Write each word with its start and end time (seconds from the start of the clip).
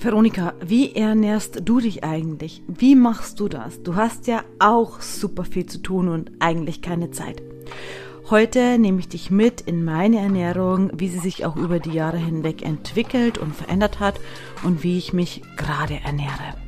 Veronika, 0.00 0.54
wie 0.64 0.94
ernährst 0.94 1.62
du 1.64 1.80
dich 1.80 2.04
eigentlich? 2.04 2.62
Wie 2.68 2.94
machst 2.94 3.40
du 3.40 3.48
das? 3.48 3.82
Du 3.82 3.96
hast 3.96 4.28
ja 4.28 4.44
auch 4.60 5.00
super 5.00 5.42
viel 5.44 5.66
zu 5.66 5.78
tun 5.82 6.08
und 6.08 6.30
eigentlich 6.38 6.82
keine 6.82 7.10
Zeit. 7.10 7.42
Heute 8.30 8.78
nehme 8.78 9.00
ich 9.00 9.08
dich 9.08 9.32
mit 9.32 9.60
in 9.60 9.84
meine 9.84 10.20
Ernährung, 10.20 10.92
wie 10.94 11.08
sie 11.08 11.18
sich 11.18 11.44
auch 11.44 11.56
über 11.56 11.80
die 11.80 11.90
Jahre 11.90 12.18
hinweg 12.18 12.62
entwickelt 12.62 13.38
und 13.38 13.56
verändert 13.56 13.98
hat 13.98 14.20
und 14.62 14.84
wie 14.84 14.98
ich 14.98 15.12
mich 15.12 15.42
gerade 15.56 15.98
ernähre. 16.04 16.67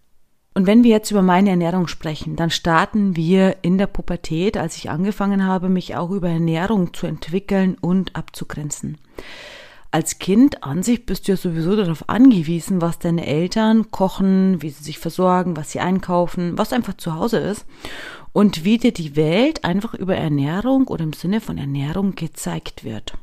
Und 0.53 0.67
wenn 0.67 0.83
wir 0.83 0.91
jetzt 0.91 1.11
über 1.11 1.21
meine 1.21 1.49
Ernährung 1.49 1.87
sprechen, 1.87 2.35
dann 2.35 2.49
starten 2.49 3.15
wir 3.15 3.57
in 3.61 3.77
der 3.77 3.87
Pubertät, 3.87 4.57
als 4.57 4.75
ich 4.75 4.89
angefangen 4.89 5.45
habe, 5.45 5.69
mich 5.69 5.95
auch 5.95 6.11
über 6.11 6.29
Ernährung 6.29 6.93
zu 6.93 7.07
entwickeln 7.07 7.77
und 7.79 8.15
abzugrenzen. 8.15 8.97
Als 9.91 10.19
Kind 10.19 10.63
an 10.63 10.83
sich 10.83 11.05
bist 11.05 11.27
du 11.27 11.33
ja 11.33 11.37
sowieso 11.37 11.75
darauf 11.75 12.07
angewiesen, 12.09 12.81
was 12.81 12.99
deine 12.99 13.25
Eltern 13.25 13.91
kochen, 13.91 14.61
wie 14.61 14.69
sie 14.69 14.83
sich 14.83 14.99
versorgen, 14.99 15.57
was 15.57 15.71
sie 15.71 15.81
einkaufen, 15.81 16.57
was 16.57 16.71
einfach 16.73 16.95
zu 16.95 17.13
Hause 17.13 17.39
ist 17.39 17.65
und 18.33 18.63
wie 18.63 18.77
dir 18.77 18.93
die 18.93 19.17
Welt 19.17 19.65
einfach 19.65 19.93
über 19.93 20.15
Ernährung 20.15 20.87
oder 20.87 21.03
im 21.03 21.13
Sinne 21.13 21.41
von 21.41 21.57
Ernährung 21.57 22.15
gezeigt 22.15 22.85
wird. 22.85 23.15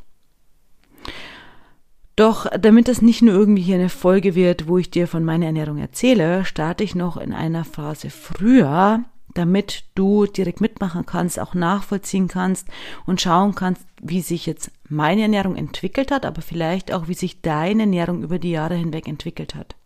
Doch 2.19 2.47
damit 2.51 2.89
das 2.89 3.01
nicht 3.01 3.23
nur 3.23 3.33
irgendwie 3.33 3.63
hier 3.63 3.77
eine 3.77 3.89
Folge 3.89 4.35
wird, 4.35 4.67
wo 4.67 4.77
ich 4.77 4.91
dir 4.91 5.07
von 5.07 5.25
meiner 5.25 5.47
Ernährung 5.47 5.79
erzähle, 5.79 6.45
starte 6.45 6.83
ich 6.83 6.97
noch 6.97 7.17
in 7.17 7.33
einer 7.33 7.65
Phase 7.65 8.11
früher, 8.11 9.05
damit 9.35 9.85
du 9.95 10.27
direkt 10.27 10.61
mitmachen 10.61 11.07
kannst, 11.07 11.39
auch 11.39 11.55
nachvollziehen 11.55 12.27
kannst 12.27 12.67
und 13.07 13.21
schauen 13.21 13.55
kannst, 13.55 13.87
wie 14.03 14.21
sich 14.21 14.47
jetzt 14.47 14.73
meine 14.89 15.23
Ernährung 15.23 15.55
entwickelt 15.55 16.11
hat, 16.11 16.27
aber 16.27 16.43
vielleicht 16.43 16.93
auch, 16.93 17.07
wie 17.07 17.15
sich 17.15 17.41
deine 17.41 17.83
Ernährung 17.83 18.25
über 18.25 18.41
die 18.41 18.51
Jahre 18.51 18.75
hinweg 18.75 19.07
entwickelt 19.07 19.55
hat. 19.55 19.77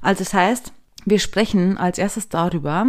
Also 0.00 0.24
das 0.24 0.32
heißt, 0.32 0.72
wir 1.04 1.18
sprechen 1.18 1.76
als 1.76 1.98
erstes 1.98 2.30
darüber, 2.30 2.86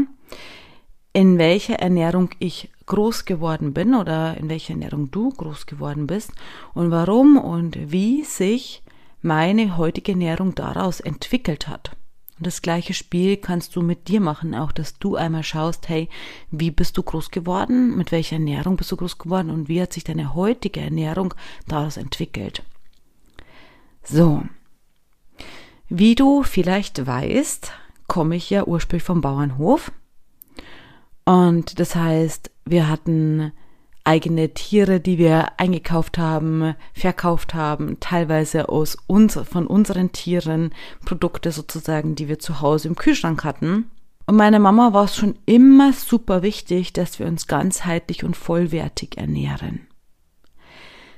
in 1.11 1.37
welcher 1.37 1.79
Ernährung 1.79 2.29
ich 2.39 2.69
groß 2.85 3.25
geworden 3.25 3.73
bin 3.73 3.95
oder 3.95 4.37
in 4.37 4.49
welcher 4.49 4.73
Ernährung 4.73 5.11
du 5.11 5.29
groß 5.29 5.65
geworden 5.65 6.07
bist 6.07 6.31
und 6.73 6.91
warum 6.91 7.37
und 7.37 7.91
wie 7.91 8.23
sich 8.23 8.83
meine 9.21 9.77
heutige 9.77 10.11
Ernährung 10.11 10.53
daraus 10.53 10.99
entwickelt 10.99 11.67
hat. 11.67 11.95
Und 12.37 12.47
das 12.47 12.61
gleiche 12.61 12.93
Spiel 12.93 13.37
kannst 13.37 13.75
du 13.75 13.81
mit 13.81 14.07
dir 14.07 14.19
machen, 14.19 14.55
auch 14.55 14.71
dass 14.71 14.97
du 14.97 15.15
einmal 15.15 15.43
schaust, 15.43 15.87
hey, 15.87 16.09
wie 16.51 16.71
bist 16.71 16.97
du 16.97 17.03
groß 17.03 17.31
geworden, 17.31 17.95
mit 17.95 18.11
welcher 18.11 18.35
Ernährung 18.35 18.75
bist 18.75 18.91
du 18.91 18.97
groß 18.97 19.17
geworden 19.17 19.49
und 19.49 19.69
wie 19.69 19.81
hat 19.81 19.93
sich 19.93 20.03
deine 20.03 20.33
heutige 20.33 20.81
Ernährung 20.81 21.33
daraus 21.67 21.97
entwickelt. 21.97 22.63
So. 24.03 24.43
Wie 25.87 26.15
du 26.15 26.43
vielleicht 26.43 27.05
weißt, 27.05 27.71
komme 28.07 28.35
ich 28.35 28.49
ja 28.49 28.65
ursprünglich 28.65 29.03
vom 29.03 29.21
Bauernhof 29.21 29.91
und 31.25 31.79
das 31.79 31.95
heißt, 31.95 32.51
wir 32.65 32.89
hatten 32.89 33.51
eigene 34.03 34.53
Tiere, 34.53 34.99
die 34.99 35.17
wir 35.17 35.59
eingekauft 35.59 36.17
haben, 36.17 36.75
verkauft 36.93 37.53
haben, 37.53 37.99
teilweise 37.99 38.69
aus 38.69 38.97
uns, 39.07 39.39
von 39.49 39.65
unseren 39.65 40.11
Tieren, 40.11 40.73
Produkte 41.05 41.51
sozusagen, 41.51 42.15
die 42.15 42.27
wir 42.27 42.39
zu 42.39 42.61
Hause 42.61 42.89
im 42.89 42.95
Kühlschrank 42.95 43.43
hatten. 43.43 43.89
Und 44.25 44.35
meiner 44.35 44.59
Mama 44.59 44.93
war 44.93 45.05
es 45.05 45.15
schon 45.15 45.35
immer 45.45 45.93
super 45.93 46.41
wichtig, 46.43 46.93
dass 46.93 47.19
wir 47.19 47.27
uns 47.27 47.47
ganzheitlich 47.47 48.23
und 48.23 48.35
vollwertig 48.35 49.17
ernähren. 49.17 49.87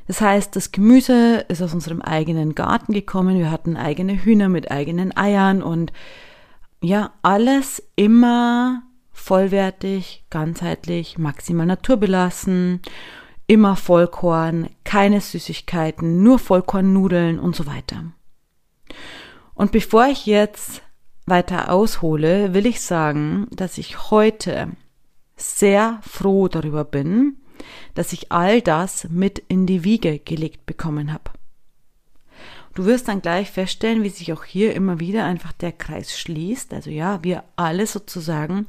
Das 0.08 0.22
heißt, 0.22 0.56
das 0.56 0.72
Gemüse 0.72 1.46
ist 1.48 1.64
aus 1.64 1.74
unserem 1.74 2.02
eigenen 2.02 2.54
Garten 2.54 2.94
gekommen, 2.94 3.40
wir 3.40 3.50
hatten 3.50 3.76
eigene 3.76 4.24
Hühner 4.24 4.50
mit 4.50 4.70
eigenen 4.70 5.16
Eiern 5.18 5.64
und 5.64 5.92
ja, 6.82 7.14
alles 7.24 7.82
immer 7.96 8.84
vollwertig, 9.16 10.26
ganzheitlich, 10.30 11.18
maximal 11.18 11.66
naturbelassen, 11.66 12.82
immer 13.48 13.76
Vollkorn, 13.76 14.70
keine 14.84 15.22
Süßigkeiten, 15.22 16.22
nur 16.22 16.38
Vollkornnudeln 16.38 17.40
und 17.40 17.56
so 17.56 17.66
weiter. 17.66 18.04
Und 19.56 19.72
bevor 19.72 20.06
ich 20.08 20.26
jetzt 20.26 20.82
weiter 21.26 21.72
aushole, 21.72 22.54
will 22.54 22.66
ich 22.66 22.82
sagen, 22.82 23.48
dass 23.52 23.78
ich 23.78 24.12
heute 24.12 24.72
sehr 25.38 26.00
froh 26.04 26.48
darüber 26.48 26.84
bin, 26.84 27.38
dass 27.94 28.14
ich 28.14 28.32
all 28.32 28.62
das 28.62 29.08
mit 29.10 29.40
in 29.48 29.66
die 29.66 29.84
Wiege 29.84 30.20
gelegt 30.20 30.66
bekommen 30.66 31.12
habe. 31.12 31.32
Du 32.76 32.86
wirst 32.86 33.08
dann 33.08 33.22
gleich 33.22 33.50
feststellen, 33.50 34.04
wie 34.04 34.10
sich 34.10 34.34
auch 34.34 34.44
hier 34.44 34.76
immer 34.76 35.00
wieder 35.00 35.24
einfach 35.24 35.54
der 35.54 35.72
Kreis 35.72 36.20
schließt. 36.20 36.74
Also 36.74 36.90
ja, 36.90 37.24
wir 37.24 37.44
alle 37.56 37.88
sozusagen 37.88 38.68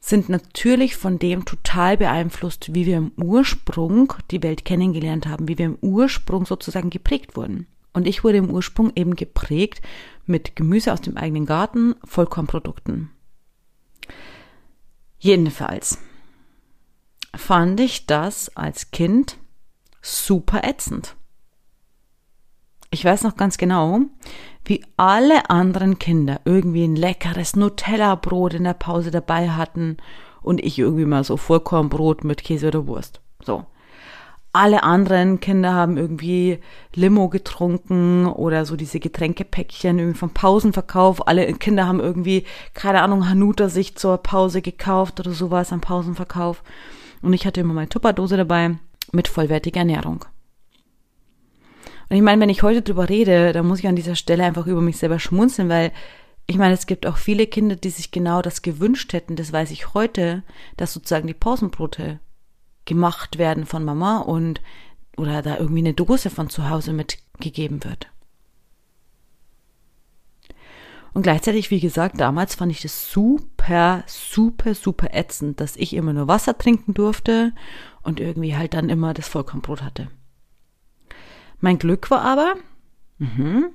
sind 0.00 0.28
natürlich 0.28 0.96
von 0.96 1.18
dem 1.18 1.44
total 1.44 1.96
beeinflusst, 1.96 2.74
wie 2.74 2.86
wir 2.86 2.96
im 2.96 3.12
Ursprung 3.16 4.12
die 4.32 4.42
Welt 4.42 4.64
kennengelernt 4.64 5.26
haben, 5.26 5.46
wie 5.48 5.58
wir 5.58 5.66
im 5.66 5.78
Ursprung 5.80 6.44
sozusagen 6.44 6.90
geprägt 6.90 7.36
wurden. 7.36 7.68
Und 7.92 8.06
ich 8.06 8.24
wurde 8.24 8.38
im 8.38 8.50
Ursprung 8.50 8.92
eben 8.96 9.14
geprägt 9.14 9.80
mit 10.26 10.56
Gemüse 10.56 10.92
aus 10.92 11.00
dem 11.00 11.16
eigenen 11.16 11.46
Garten, 11.46 11.94
Vollkornprodukten. 12.04 13.10
Jedenfalls 15.18 15.98
fand 17.36 17.78
ich 17.78 18.06
das 18.06 18.56
als 18.56 18.90
Kind 18.90 19.36
super 20.02 20.64
ätzend. 20.64 21.14
Ich 22.90 23.04
weiß 23.04 23.22
noch 23.22 23.36
ganz 23.36 23.58
genau, 23.58 24.00
wie 24.64 24.84
alle 24.96 25.50
anderen 25.50 25.98
Kinder 25.98 26.40
irgendwie 26.44 26.84
ein 26.84 26.96
leckeres 26.96 27.54
Nutella-Brot 27.54 28.54
in 28.54 28.64
der 28.64 28.74
Pause 28.74 29.10
dabei 29.10 29.50
hatten 29.50 29.98
und 30.42 30.64
ich 30.64 30.78
irgendwie 30.78 31.04
mal 31.04 31.24
so 31.24 31.36
Vollkornbrot 31.36 32.24
mit 32.24 32.42
Käse 32.42 32.68
oder 32.68 32.86
Wurst. 32.86 33.20
So. 33.42 33.66
Alle 34.54 34.82
anderen 34.82 35.40
Kinder 35.40 35.74
haben 35.74 35.98
irgendwie 35.98 36.60
Limo 36.94 37.28
getrunken 37.28 38.26
oder 38.26 38.64
so 38.64 38.76
diese 38.76 38.98
Getränkepäckchen 38.98 39.98
irgendwie 39.98 40.18
vom 40.18 40.32
Pausenverkauf. 40.32 41.28
Alle 41.28 41.52
Kinder 41.52 41.86
haben 41.86 42.00
irgendwie, 42.00 42.44
keine 42.72 43.02
Ahnung, 43.02 43.28
Hanuta 43.28 43.68
sich 43.68 43.96
zur 43.96 44.16
Pause 44.16 44.62
gekauft 44.62 45.20
oder 45.20 45.32
sowas 45.32 45.72
am 45.72 45.82
Pausenverkauf. 45.82 46.62
Und 47.20 47.34
ich 47.34 47.46
hatte 47.46 47.60
immer 47.60 47.74
meine 47.74 47.90
Tupperdose 47.90 48.38
dabei 48.38 48.78
mit 49.12 49.28
vollwertiger 49.28 49.80
Ernährung. 49.80 50.24
Und 52.08 52.16
ich 52.16 52.22
meine, 52.22 52.40
wenn 52.40 52.48
ich 52.48 52.62
heute 52.62 52.82
drüber 52.82 53.08
rede, 53.08 53.52
dann 53.52 53.66
muss 53.66 53.80
ich 53.80 53.88
an 53.88 53.96
dieser 53.96 54.14
Stelle 54.14 54.44
einfach 54.44 54.66
über 54.66 54.80
mich 54.80 54.96
selber 54.96 55.18
schmunzeln, 55.18 55.68
weil 55.68 55.92
ich 56.46 56.56
meine, 56.56 56.72
es 56.72 56.86
gibt 56.86 57.06
auch 57.06 57.18
viele 57.18 57.46
Kinder, 57.46 57.76
die 57.76 57.90
sich 57.90 58.10
genau 58.10 58.40
das 58.40 58.62
gewünscht 58.62 59.12
hätten, 59.12 59.36
das 59.36 59.52
weiß 59.52 59.70
ich 59.70 59.92
heute, 59.92 60.42
dass 60.78 60.94
sozusagen 60.94 61.26
die 61.26 61.34
Pausenbrote 61.34 62.20
gemacht 62.86 63.36
werden 63.36 63.66
von 63.66 63.84
Mama 63.84 64.20
und 64.20 64.62
oder 65.18 65.42
da 65.42 65.58
irgendwie 65.58 65.80
eine 65.80 65.92
Dose 65.92 66.30
von 66.30 66.48
zu 66.48 66.70
Hause 66.70 66.94
mitgegeben 66.94 67.84
wird. 67.84 68.06
Und 71.12 71.22
gleichzeitig, 71.22 71.70
wie 71.70 71.80
gesagt, 71.80 72.20
damals 72.20 72.54
fand 72.54 72.70
ich 72.70 72.80
das 72.80 73.10
super, 73.10 74.04
super, 74.06 74.74
super 74.74 75.08
ätzend, 75.12 75.60
dass 75.60 75.76
ich 75.76 75.94
immer 75.94 76.12
nur 76.12 76.28
Wasser 76.28 76.56
trinken 76.56 76.94
durfte 76.94 77.52
und 78.02 78.20
irgendwie 78.20 78.56
halt 78.56 78.72
dann 78.72 78.88
immer 78.88 79.12
das 79.14 79.28
Vollkornbrot 79.28 79.82
hatte. 79.82 80.08
Mein 81.60 81.78
Glück 81.78 82.10
war 82.10 82.22
aber, 82.22 82.54
mh, 83.18 83.70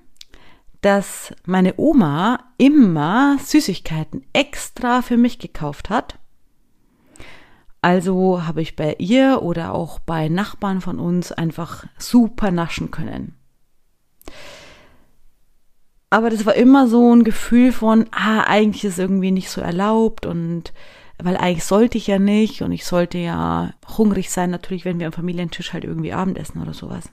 dass 0.82 1.34
meine 1.46 1.76
Oma 1.78 2.40
immer 2.58 3.38
Süßigkeiten 3.40 4.26
extra 4.34 5.02
für 5.02 5.18
mich 5.18 5.40
gekauft 5.40 5.90
hat. 5.90 6.20
Also 7.82 8.46
habe 8.46 8.62
ich 8.62 8.76
bei 8.76 8.96
ihr 8.98 9.42
oder 9.42 9.74
auch 9.74 10.00
bei 10.00 10.30
Nachbarn 10.30 10.80
von 10.82 11.00
uns 11.00 11.32
einfach 11.32 11.86
super 11.98 12.52
naschen 12.52 12.92
können. 12.92 13.36
Aber 16.10 16.30
das 16.30 16.46
war 16.46 16.56
immer 16.56 16.88
so 16.88 17.14
ein 17.14 17.24
Gefühl 17.24 17.72
von, 17.72 18.06
ah, 18.12 18.42
eigentlich 18.42 18.86
ist 18.86 19.00
irgendwie 19.00 19.32
nicht 19.32 19.50
so 19.50 19.62
erlaubt 19.62 20.26
und 20.26 20.72
weil 21.18 21.38
eigentlich 21.38 21.64
sollte 21.64 21.98
ich 21.98 22.08
ja 22.08 22.20
nicht 22.20 22.62
und 22.62 22.72
ich 22.72 22.86
sollte 22.86 23.18
ja 23.18 23.74
hungrig 23.98 24.30
sein, 24.30 24.50
natürlich, 24.50 24.86
wenn 24.86 25.00
wir 25.00 25.08
am 25.08 25.14
Familientisch 25.14 25.74
halt 25.74 25.84
irgendwie 25.84 26.14
Abendessen 26.14 26.62
oder 26.62 26.74
sowas. 26.74 27.10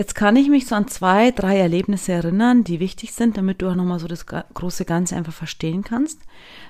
Jetzt 0.00 0.14
kann 0.14 0.34
ich 0.34 0.48
mich 0.48 0.66
so 0.66 0.74
an 0.74 0.88
zwei, 0.88 1.30
drei 1.30 1.58
Erlebnisse 1.58 2.12
erinnern, 2.12 2.64
die 2.64 2.80
wichtig 2.80 3.12
sind, 3.12 3.36
damit 3.36 3.60
du 3.60 3.68
auch 3.68 3.74
nochmal 3.74 3.98
so 3.98 4.08
das 4.08 4.24
große 4.24 4.86
Ganze 4.86 5.14
einfach 5.14 5.34
verstehen 5.34 5.84
kannst. 5.84 6.22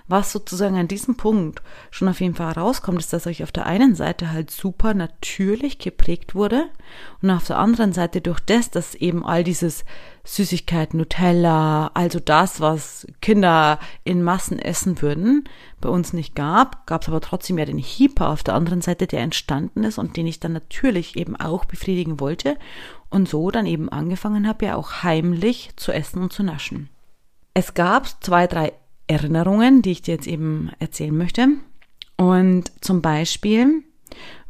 Was 0.08 0.32
sozusagen 0.32 0.76
an 0.76 0.88
diesem 0.88 1.16
Punkt 1.16 1.62
schon 1.92 2.08
auf 2.08 2.20
jeden 2.20 2.34
Fall 2.34 2.50
rauskommt, 2.54 2.98
ist, 2.98 3.12
dass 3.12 3.26
ich 3.26 3.44
auf 3.44 3.52
der 3.52 3.66
einen 3.66 3.94
Seite 3.94 4.32
halt 4.32 4.50
super 4.50 4.94
natürlich 4.94 5.78
geprägt 5.78 6.34
wurde 6.34 6.64
und 7.22 7.30
auf 7.30 7.46
der 7.46 7.58
anderen 7.58 7.92
Seite 7.92 8.20
durch 8.20 8.40
das, 8.40 8.68
dass 8.68 8.96
eben 8.96 9.24
all 9.24 9.44
dieses 9.44 9.84
Süßigkeiten, 10.24 10.98
Nutella, 10.98 11.92
also 11.94 12.18
das, 12.18 12.60
was 12.60 13.06
Kinder 13.22 13.78
in 14.02 14.24
Massen 14.24 14.58
essen 14.58 15.02
würden, 15.02 15.44
bei 15.80 15.88
uns 15.88 16.12
nicht 16.12 16.34
gab, 16.34 16.84
gab 16.88 17.02
es 17.02 17.08
aber 17.08 17.20
trotzdem 17.20 17.58
ja 17.58 17.64
den 17.64 17.78
Hyper 17.78 18.30
auf 18.30 18.42
der 18.42 18.54
anderen 18.54 18.82
Seite, 18.82 19.06
der 19.06 19.20
entstanden 19.20 19.84
ist 19.84 19.98
und 19.98 20.16
den 20.16 20.26
ich 20.26 20.40
dann 20.40 20.52
natürlich 20.52 21.16
eben 21.16 21.36
auch 21.36 21.64
befriedigen 21.64 22.18
wollte 22.18 22.56
und 23.10 23.28
so 23.28 23.50
dann 23.50 23.66
eben 23.66 23.88
angefangen 23.88 24.46
habe, 24.46 24.66
ja 24.66 24.76
auch 24.76 25.02
heimlich 25.02 25.70
zu 25.76 25.92
essen 25.92 26.22
und 26.22 26.32
zu 26.32 26.42
naschen. 26.42 26.88
Es 27.52 27.74
gab 27.74 28.06
zwei, 28.22 28.46
drei 28.46 28.72
Erinnerungen, 29.06 29.82
die 29.82 29.90
ich 29.90 30.02
dir 30.02 30.14
jetzt 30.14 30.28
eben 30.28 30.70
erzählen 30.78 31.16
möchte. 31.16 31.48
Und 32.16 32.70
zum 32.80 33.02
Beispiel 33.02 33.82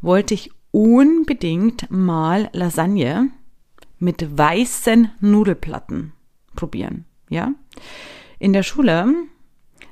wollte 0.01 0.33
ich 0.33 0.51
unbedingt 0.71 1.89
mal 1.89 2.49
Lasagne 2.53 3.29
mit 3.97 4.37
weißen 4.37 5.11
Nudelplatten 5.19 6.13
probieren. 6.55 7.05
Ja? 7.29 7.53
In 8.39 8.53
der 8.53 8.63
Schule 8.63 9.13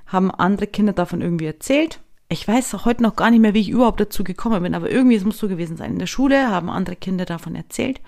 haben 0.05 0.31
andere 0.31 0.67
Kinder 0.67 0.93
davon 0.93 1.21
irgendwie 1.21 1.45
erzählt. 1.45 1.99
Ich 2.29 2.47
weiß 2.47 2.85
heute 2.85 3.01
noch 3.01 3.15
gar 3.15 3.31
nicht 3.31 3.39
mehr, 3.39 3.55
wie 3.55 3.61
ich 3.61 3.69
überhaupt 3.69 3.99
dazu 3.99 4.23
gekommen 4.23 4.61
bin, 4.61 4.75
aber 4.75 4.91
irgendwie 4.91 5.15
es 5.15 5.25
muss 5.25 5.39
so 5.39 5.47
gewesen 5.47 5.77
sein. 5.77 5.93
In 5.93 5.99
der 5.99 6.07
Schule 6.07 6.49
haben 6.49 6.69
andere 6.69 6.95
Kinder 6.95 7.25
davon 7.25 7.55
erzählt 7.55 8.01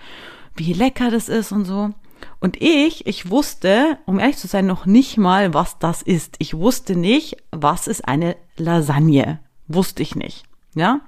wie 0.56 0.74
lecker 0.74 1.12
das 1.12 1.30
ist 1.30 1.51
und 1.51 1.65
so. 1.65 1.92
Und 2.39 2.62
ich, 2.62 3.07
ich 3.07 3.30
wusste, 3.30 3.98
um 4.06 4.19
ehrlich 4.19 4.38
zu 4.38 4.48
sein, 4.48 4.65
noch 4.65 4.86
nicht 4.86 5.18
mal, 5.18 5.53
was 5.53 5.80
das 5.80 6.01
ist. 6.01 6.36
Ich 6.39 6.56
wusste 6.56 6.95
nicht, 6.95 7.38
was 7.51 7.88
ist 7.88 8.07
eine 8.07 8.36
Lasagne. 8.57 9.39
Wusste 9.68 10.03
ich 10.03 10.15
nicht. 10.15 10.44
Ja. 10.75 11.01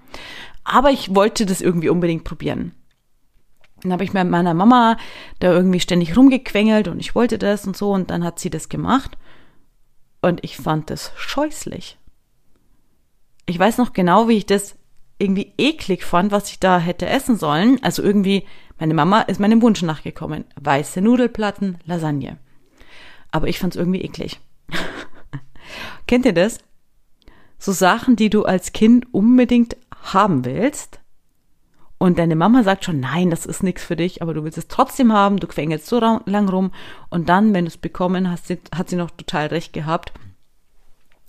Aber 0.64 0.92
ich 0.92 1.14
wollte 1.14 1.46
das 1.46 1.62
irgendwie 1.62 1.90
unbedingt 1.90 2.24
probieren. 2.24 2.74
Dann 3.82 3.92
habe 3.92 4.04
ich 4.04 4.14
mit 4.14 4.30
meiner 4.30 4.54
Mama 4.54 4.98
da 5.40 5.52
irgendwie 5.52 5.82
ständig 5.82 6.16
rumgequengelt 6.16 6.88
und 6.88 7.00
ich 7.00 7.16
wollte 7.16 7.38
das 7.38 7.68
und 7.68 7.76
so 7.76 7.92
und 7.92 8.10
dann 8.10 8.24
hat 8.24 8.40
sie 8.40 8.50
das 8.50 8.70
gemacht. 8.70 9.18
Und 10.22 10.44
ich 10.44 10.56
fand 10.56 10.90
das 10.90 11.12
scheußlich. 11.18 11.98
Ich 13.46 13.60
weiß 13.60 13.78
noch 13.78 13.92
genau, 13.92 14.30
wie 14.30 14.38
ich 14.38 14.46
das 14.46 14.76
irgendwie 15.20 15.54
eklig 15.58 16.06
fand, 16.06 16.32
was 16.32 16.50
ich 16.50 16.60
da 16.60 16.80
hätte 16.80 17.08
essen 17.08 17.38
sollen. 17.38 17.78
Also 17.84 18.02
irgendwie 18.02 18.46
meine 18.80 18.94
Mama 18.94 19.22
ist 19.22 19.40
meinem 19.40 19.62
Wunsch 19.62 19.82
nachgekommen. 19.82 20.46
Weiße 20.60 21.02
Nudelplatten, 21.02 21.78
Lasagne. 21.86 22.38
Aber 23.32 23.48
ich 23.48 23.60
fand's 23.60 23.76
irgendwie 23.76 24.02
eklig. 24.02 24.40
Kennt 26.08 26.26
ihr 26.26 26.34
das? 26.34 26.60
So 27.58 27.72
Sachen, 27.72 28.16
die 28.16 28.30
du 28.30 28.44
als 28.44 28.74
Kind 28.74 29.14
unbedingt 29.14 29.78
haben 30.04 30.46
willst. 30.46 31.00
Und 31.98 32.20
deine 32.20 32.36
Mama 32.36 32.64
sagt 32.64 32.84
schon, 32.84 33.00
nein, 33.00 33.30
das 33.30 33.46
ist 33.46 33.64
nichts 33.64 33.84
für 33.84 33.96
dich, 33.96 34.22
aber 34.22 34.34
du 34.34 34.44
willst 34.44 34.58
es 34.58 34.68
trotzdem 34.68 35.14
haben, 35.14 35.40
du 35.40 35.48
quengelst 35.48 35.88
so 35.88 36.00
lang 36.00 36.50
rum. 36.50 36.72
Und 37.10 37.30
dann, 37.30 37.54
wenn 37.54 37.64
du 37.64 37.70
es 37.70 37.78
bekommen 37.78 38.30
hast, 38.30 38.50
hat 38.50 38.90
sie 38.90 38.98
noch 38.98 39.12
total 39.12 39.48
recht 39.48 39.72
gehabt, 39.72 40.12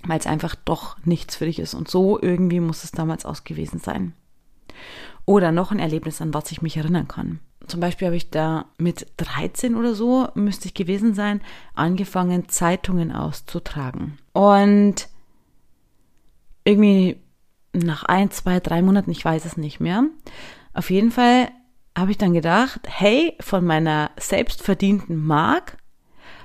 weil 0.04 0.18
es 0.18 0.26
einfach 0.26 0.56
doch 0.56 0.96
nichts 1.04 1.36
für 1.36 1.44
dich 1.44 1.60
ist. 1.60 1.74
Und 1.74 1.88
so 1.88 2.20
irgendwie 2.20 2.58
muss 2.58 2.82
es 2.82 2.90
damals 2.90 3.24
aus 3.24 3.44
gewesen 3.44 3.78
sein. 3.78 4.14
Oder 5.26 5.52
noch 5.52 5.70
ein 5.70 5.78
Erlebnis, 5.78 6.20
an 6.20 6.34
was 6.34 6.50
ich 6.52 6.62
mich 6.62 6.76
erinnern 6.76 7.08
kann. 7.08 7.40
Zum 7.66 7.80
Beispiel 7.80 8.06
habe 8.06 8.16
ich 8.16 8.30
da 8.30 8.66
mit 8.76 9.06
13 9.16 9.74
oder 9.74 9.94
so, 9.94 10.28
müsste 10.34 10.66
ich 10.66 10.74
gewesen 10.74 11.14
sein, 11.14 11.40
angefangen, 11.74 12.48
Zeitungen 12.48 13.10
auszutragen. 13.10 14.18
Und 14.32 15.08
irgendwie 16.64 17.16
nach 17.72 18.04
ein, 18.04 18.30
zwei, 18.30 18.60
drei 18.60 18.82
Monaten, 18.82 19.10
ich 19.10 19.24
weiß 19.24 19.44
es 19.46 19.56
nicht 19.56 19.80
mehr. 19.80 20.04
Auf 20.74 20.90
jeden 20.90 21.10
Fall 21.10 21.48
habe 21.96 22.10
ich 22.10 22.18
dann 22.18 22.34
gedacht, 22.34 22.80
hey, 22.86 23.36
von 23.40 23.64
meiner 23.64 24.10
selbstverdienten 24.18 25.24
Mark 25.24 25.78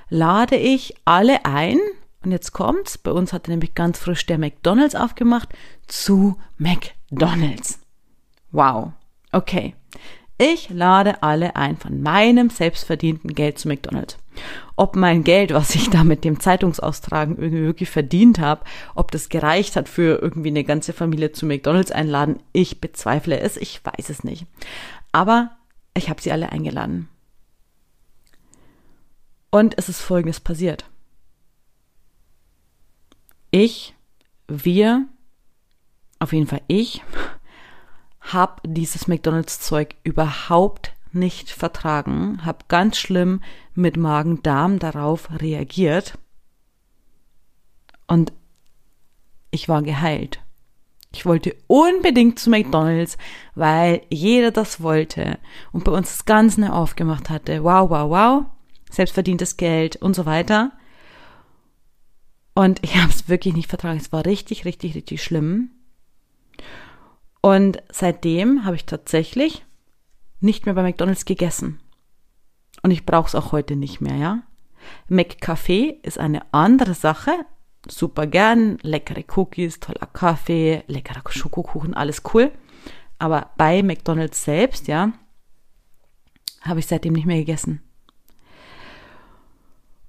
lade 0.08 0.56
ich 0.56 0.94
alle 1.04 1.44
ein, 1.44 1.78
und 2.22 2.32
jetzt 2.32 2.52
kommt's, 2.52 2.98
bei 2.98 3.12
uns 3.12 3.32
hat 3.32 3.48
nämlich 3.48 3.74
ganz 3.74 3.98
frisch 3.98 4.26
der 4.26 4.38
McDonald's 4.38 4.94
aufgemacht, 4.94 5.48
zu 5.86 6.36
McDonald's. 6.58 7.79
Wow. 8.52 8.92
Okay. 9.32 9.74
Ich 10.38 10.70
lade 10.70 11.22
alle 11.22 11.54
ein 11.56 11.76
von 11.76 12.00
meinem 12.00 12.48
selbstverdienten 12.48 13.34
Geld 13.34 13.58
zu 13.58 13.68
McDonald's. 13.68 14.16
Ob 14.74 14.96
mein 14.96 15.22
Geld, 15.22 15.52
was 15.52 15.74
ich 15.74 15.90
da 15.90 16.02
mit 16.02 16.24
dem 16.24 16.40
Zeitungsaustragen 16.40 17.36
irgendwie 17.36 17.64
wirklich 17.64 17.90
verdient 17.90 18.38
habe, 18.38 18.64
ob 18.94 19.10
das 19.10 19.28
gereicht 19.28 19.76
hat 19.76 19.86
für 19.86 20.22
irgendwie 20.22 20.48
eine 20.48 20.64
ganze 20.64 20.94
Familie 20.94 21.32
zu 21.32 21.44
McDonald's 21.44 21.92
einladen, 21.92 22.40
ich 22.52 22.80
bezweifle 22.80 23.38
es, 23.38 23.58
ich 23.58 23.84
weiß 23.84 24.08
es 24.08 24.24
nicht. 24.24 24.46
Aber 25.12 25.50
ich 25.94 26.08
habe 26.08 26.22
sie 26.22 26.32
alle 26.32 26.50
eingeladen. 26.50 27.08
Und 29.50 29.76
es 29.76 29.90
ist 29.90 30.00
Folgendes 30.00 30.40
passiert. 30.40 30.86
Ich, 33.50 33.94
wir, 34.48 35.06
auf 36.18 36.32
jeden 36.32 36.46
Fall 36.46 36.62
ich, 36.68 37.02
habe 38.32 38.60
dieses 38.66 39.08
McDonald's-Zeug 39.08 39.96
überhaupt 40.04 40.92
nicht 41.12 41.50
vertragen, 41.50 42.44
habe 42.44 42.64
ganz 42.68 42.98
schlimm 42.98 43.42
mit 43.74 43.96
Magen-Darm 43.96 44.78
darauf 44.78 45.28
reagiert 45.40 46.18
und 48.06 48.32
ich 49.50 49.68
war 49.68 49.82
geheilt. 49.82 50.40
Ich 51.12 51.26
wollte 51.26 51.56
unbedingt 51.66 52.38
zu 52.38 52.50
McDonald's, 52.50 53.18
weil 53.56 54.02
jeder 54.10 54.52
das 54.52 54.80
wollte 54.80 55.38
und 55.72 55.82
bei 55.82 55.90
uns 55.90 56.08
das 56.08 56.24
Ganze 56.24 56.60
neu 56.60 56.68
aufgemacht 56.68 57.30
hatte. 57.30 57.64
Wow, 57.64 57.90
wow, 57.90 58.10
wow, 58.10 58.44
selbstverdientes 58.90 59.56
Geld 59.56 59.96
und 59.96 60.14
so 60.14 60.24
weiter. 60.24 60.72
Und 62.54 62.78
ich 62.82 62.96
habe 62.96 63.10
es 63.10 63.28
wirklich 63.28 63.54
nicht 63.54 63.68
vertragen. 63.68 63.98
Es 63.98 64.12
war 64.12 64.24
richtig, 64.24 64.64
richtig, 64.64 64.94
richtig 64.94 65.22
schlimm. 65.22 65.70
Und 67.40 67.82
seitdem 67.90 68.64
habe 68.64 68.76
ich 68.76 68.84
tatsächlich 68.86 69.64
nicht 70.40 70.66
mehr 70.66 70.74
bei 70.74 70.82
McDonald's 70.82 71.24
gegessen. 71.24 71.80
Und 72.82 72.90
ich 72.90 73.06
brauche 73.06 73.28
es 73.28 73.34
auch 73.34 73.52
heute 73.52 73.76
nicht 73.76 74.00
mehr, 74.00 74.16
ja. 74.16 74.42
McCafé 75.08 76.02
ist 76.02 76.18
eine 76.18 76.42
andere 76.52 76.94
Sache. 76.94 77.32
Super 77.88 78.26
gern, 78.26 78.78
leckere 78.82 79.24
Cookies, 79.36 79.80
toller 79.80 80.06
Kaffee, 80.06 80.84
leckerer 80.86 81.22
Schokokuchen, 81.28 81.94
alles 81.94 82.22
cool. 82.32 82.50
Aber 83.18 83.50
bei 83.56 83.82
McDonald's 83.82 84.44
selbst, 84.44 84.88
ja, 84.88 85.12
habe 86.62 86.80
ich 86.80 86.86
seitdem 86.86 87.14
nicht 87.14 87.26
mehr 87.26 87.38
gegessen. 87.38 87.82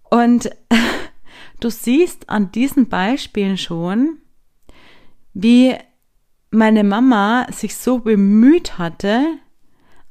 Und 0.10 0.50
du 1.60 1.70
siehst 1.70 2.30
an 2.30 2.52
diesen 2.52 2.90
Beispielen 2.90 3.58
schon, 3.58 4.18
wie 5.34 5.76
meine 6.52 6.84
Mama 6.84 7.48
sich 7.52 7.76
so 7.76 8.00
bemüht 8.00 8.78
hatte, 8.78 9.26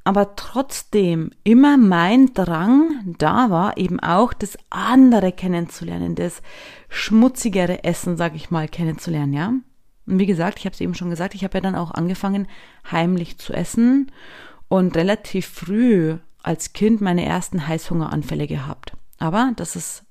aber 0.03 0.35
trotzdem 0.35 1.31
immer 1.43 1.77
mein 1.77 2.33
Drang 2.33 3.15
da 3.19 3.51
war, 3.51 3.77
eben 3.77 3.99
auch 3.99 4.33
das 4.33 4.57
andere 4.71 5.31
kennenzulernen, 5.31 6.15
das 6.15 6.41
schmutzigere 6.89 7.83
Essen, 7.83 8.17
sag 8.17 8.35
ich 8.35 8.49
mal, 8.49 8.67
kennenzulernen, 8.67 9.33
ja. 9.33 9.53
Und 10.07 10.19
wie 10.19 10.25
gesagt, 10.25 10.57
ich 10.57 10.65
habe 10.65 10.73
es 10.73 10.81
eben 10.81 10.95
schon 10.95 11.11
gesagt, 11.11 11.35
ich 11.35 11.43
habe 11.43 11.57
ja 11.59 11.61
dann 11.61 11.75
auch 11.75 11.91
angefangen, 11.91 12.47
heimlich 12.89 13.37
zu 13.37 13.53
essen 13.53 14.11
und 14.67 14.97
relativ 14.97 15.45
früh 15.45 16.17
als 16.41 16.73
Kind 16.73 17.01
meine 17.01 17.23
ersten 17.23 17.67
Heißhungeranfälle 17.67 18.47
gehabt. 18.47 18.93
Aber 19.19 19.51
das 19.55 19.75
ist 19.75 20.03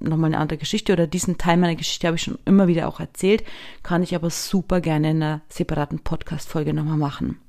nochmal 0.00 0.28
eine 0.28 0.38
andere 0.38 0.58
Geschichte 0.58 0.92
oder 0.92 1.06
diesen 1.06 1.38
Teil 1.38 1.56
meiner 1.56 1.76
Geschichte 1.76 2.06
habe 2.06 2.16
ich 2.16 2.22
schon 2.22 2.38
immer 2.44 2.66
wieder 2.68 2.88
auch 2.88 3.00
erzählt, 3.00 3.44
kann 3.82 4.02
ich 4.02 4.14
aber 4.14 4.30
super 4.30 4.80
gerne 4.80 5.10
in 5.10 5.22
einer 5.22 5.40
separaten 5.48 6.00
Podcast-Folge 6.00 6.74
nochmal 6.74 6.98
machen. 6.98 7.40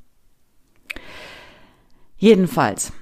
Jedenfalls, 2.17 2.93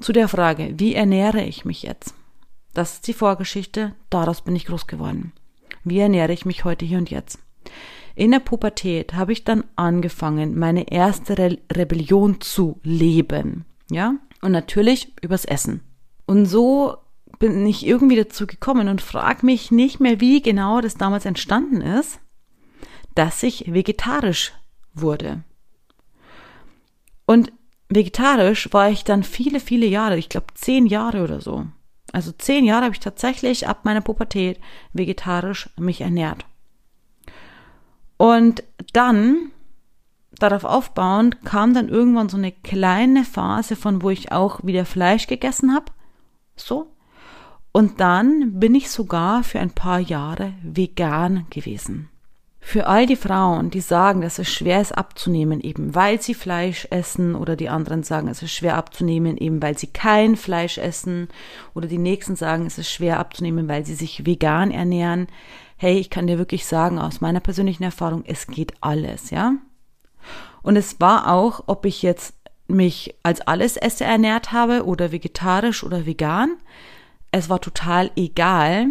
zu 0.00 0.12
der 0.12 0.28
Frage, 0.28 0.74
wie 0.78 0.94
ernähre 0.94 1.42
ich 1.42 1.64
mich 1.64 1.82
jetzt? 1.82 2.14
Das 2.74 2.94
ist 2.94 3.06
die 3.06 3.12
Vorgeschichte, 3.12 3.94
daraus 4.10 4.42
bin 4.42 4.56
ich 4.56 4.66
groß 4.66 4.86
geworden. 4.86 5.32
Wie 5.84 5.98
ernähre 5.98 6.32
ich 6.32 6.46
mich 6.46 6.64
heute 6.64 6.84
hier 6.84 6.98
und 6.98 7.10
jetzt? 7.10 7.38
In 8.14 8.30
der 8.30 8.40
Pubertät 8.40 9.14
habe 9.14 9.32
ich 9.32 9.44
dann 9.44 9.64
angefangen, 9.76 10.58
meine 10.58 10.90
erste 10.90 11.38
Re 11.38 11.58
Rebellion 11.72 12.40
zu 12.40 12.78
leben. 12.82 13.64
Ja? 13.90 14.16
Und 14.40 14.52
natürlich 14.52 15.12
übers 15.22 15.44
Essen. 15.44 15.80
Und 16.26 16.46
so 16.46 16.96
bin 17.42 17.66
ich 17.66 17.84
irgendwie 17.84 18.14
dazu 18.14 18.46
gekommen 18.46 18.86
und 18.86 19.02
frage 19.02 19.44
mich 19.44 19.72
nicht 19.72 19.98
mehr, 19.98 20.20
wie 20.20 20.42
genau 20.42 20.80
das 20.80 20.94
damals 20.94 21.26
entstanden 21.26 21.80
ist, 21.80 22.20
dass 23.16 23.42
ich 23.42 23.74
vegetarisch 23.74 24.52
wurde. 24.94 25.42
Und 27.26 27.52
vegetarisch 27.88 28.72
war 28.72 28.90
ich 28.90 29.02
dann 29.02 29.24
viele, 29.24 29.58
viele 29.58 29.86
Jahre, 29.86 30.18
ich 30.18 30.28
glaube 30.28 30.54
zehn 30.54 30.86
Jahre 30.86 31.24
oder 31.24 31.40
so. 31.40 31.66
Also 32.12 32.30
zehn 32.30 32.64
Jahre 32.64 32.84
habe 32.84 32.94
ich 32.94 33.00
tatsächlich 33.00 33.66
ab 33.66 33.80
meiner 33.84 34.02
Pubertät 34.02 34.60
vegetarisch 34.92 35.68
mich 35.76 36.00
ernährt. 36.00 36.46
Und 38.18 38.62
dann, 38.92 39.50
darauf 40.30 40.62
aufbauend, 40.62 41.44
kam 41.44 41.74
dann 41.74 41.88
irgendwann 41.88 42.28
so 42.28 42.36
eine 42.36 42.52
kleine 42.52 43.24
Phase 43.24 43.74
von, 43.74 44.00
wo 44.00 44.10
ich 44.10 44.30
auch 44.30 44.62
wieder 44.62 44.84
Fleisch 44.84 45.26
gegessen 45.26 45.74
habe. 45.74 45.86
So. 46.54 46.91
Und 47.72 48.00
dann 48.00 48.60
bin 48.60 48.74
ich 48.74 48.90
sogar 48.90 49.42
für 49.42 49.58
ein 49.58 49.70
paar 49.70 49.98
Jahre 49.98 50.52
vegan 50.62 51.46
gewesen. 51.48 52.10
Für 52.64 52.86
all 52.86 53.06
die 53.06 53.16
Frauen, 53.16 53.70
die 53.70 53.80
sagen, 53.80 54.20
dass 54.20 54.38
es 54.38 54.48
schwer 54.48 54.80
ist 54.80 54.92
abzunehmen, 54.92 55.60
eben 55.60 55.96
weil 55.96 56.22
sie 56.22 56.34
Fleisch 56.34 56.86
essen, 56.90 57.34
oder 57.34 57.56
die 57.56 57.68
anderen 57.68 58.04
sagen, 58.04 58.28
es 58.28 58.40
ist 58.40 58.52
schwer 58.52 58.76
abzunehmen, 58.76 59.36
eben 59.36 59.60
weil 59.60 59.76
sie 59.76 59.88
kein 59.88 60.36
Fleisch 60.36 60.78
essen, 60.78 61.28
oder 61.74 61.88
die 61.88 61.98
nächsten 61.98 62.36
sagen, 62.36 62.64
es 62.66 62.78
ist 62.78 62.88
schwer 62.88 63.18
abzunehmen, 63.18 63.66
weil 63.66 63.84
sie 63.84 63.94
sich 63.94 64.24
vegan 64.26 64.70
ernähren. 64.70 65.26
Hey, 65.76 65.98
ich 65.98 66.08
kann 66.08 66.28
dir 66.28 66.38
wirklich 66.38 66.64
sagen, 66.64 67.00
aus 67.00 67.20
meiner 67.20 67.40
persönlichen 67.40 67.82
Erfahrung, 67.82 68.22
es 68.26 68.46
geht 68.46 68.74
alles, 68.80 69.30
ja? 69.30 69.54
Und 70.62 70.76
es 70.76 71.00
war 71.00 71.32
auch, 71.32 71.64
ob 71.66 71.84
ich 71.84 72.02
jetzt 72.02 72.34
mich 72.68 73.16
als 73.24 73.40
Allesesser 73.40 74.06
ernährt 74.06 74.52
habe 74.52 74.84
oder 74.84 75.10
vegetarisch 75.10 75.82
oder 75.82 76.06
vegan. 76.06 76.56
Es 77.32 77.48
war 77.48 77.60
total 77.60 78.10
egal, 78.14 78.88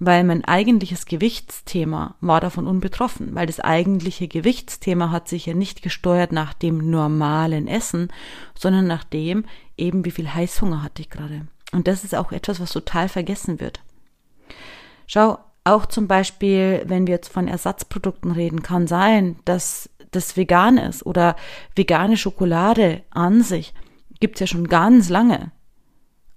weil 0.00 0.24
mein 0.24 0.44
eigentliches 0.44 1.06
Gewichtsthema 1.06 2.16
war 2.20 2.40
davon 2.40 2.66
unbetroffen, 2.66 3.34
weil 3.34 3.46
das 3.46 3.60
eigentliche 3.60 4.28
Gewichtsthema 4.28 5.10
hat 5.10 5.28
sich 5.28 5.46
ja 5.46 5.54
nicht 5.54 5.82
gesteuert 5.82 6.32
nach 6.32 6.54
dem 6.54 6.90
normalen 6.90 7.66
Essen, 7.66 8.08
sondern 8.56 8.86
nach 8.86 9.04
dem 9.04 9.44
eben, 9.76 10.04
wie 10.04 10.10
viel 10.10 10.32
Heißhunger 10.32 10.82
hatte 10.82 11.02
ich 11.02 11.10
gerade. 11.10 11.46
Und 11.72 11.88
das 11.88 12.04
ist 12.04 12.14
auch 12.14 12.32
etwas, 12.32 12.60
was 12.60 12.72
total 12.72 13.08
vergessen 13.08 13.60
wird. 13.60 13.80
Schau, 15.06 15.38
auch 15.64 15.86
zum 15.86 16.08
Beispiel, 16.08 16.82
wenn 16.86 17.06
wir 17.06 17.14
jetzt 17.14 17.32
von 17.32 17.46
Ersatzprodukten 17.46 18.30
reden, 18.30 18.62
kann 18.62 18.86
sein, 18.86 19.36
dass 19.44 19.90
das 20.10 20.36
vegan 20.36 20.78
ist 20.78 21.04
oder 21.04 21.36
vegane 21.76 22.16
Schokolade 22.16 23.02
an 23.10 23.42
sich 23.42 23.74
gibt's 24.20 24.40
ja 24.40 24.46
schon 24.46 24.68
ganz 24.68 25.08
lange. 25.10 25.52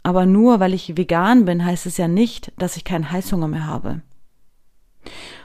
Aber 0.03 0.25
nur 0.25 0.59
weil 0.59 0.73
ich 0.73 0.97
vegan 0.97 1.45
bin, 1.45 1.63
heißt 1.63 1.85
es 1.85 1.97
ja 1.97 2.07
nicht, 2.07 2.51
dass 2.57 2.77
ich 2.77 2.83
keinen 2.83 3.11
Heißhunger 3.11 3.47
mehr 3.47 3.67
habe. 3.67 4.01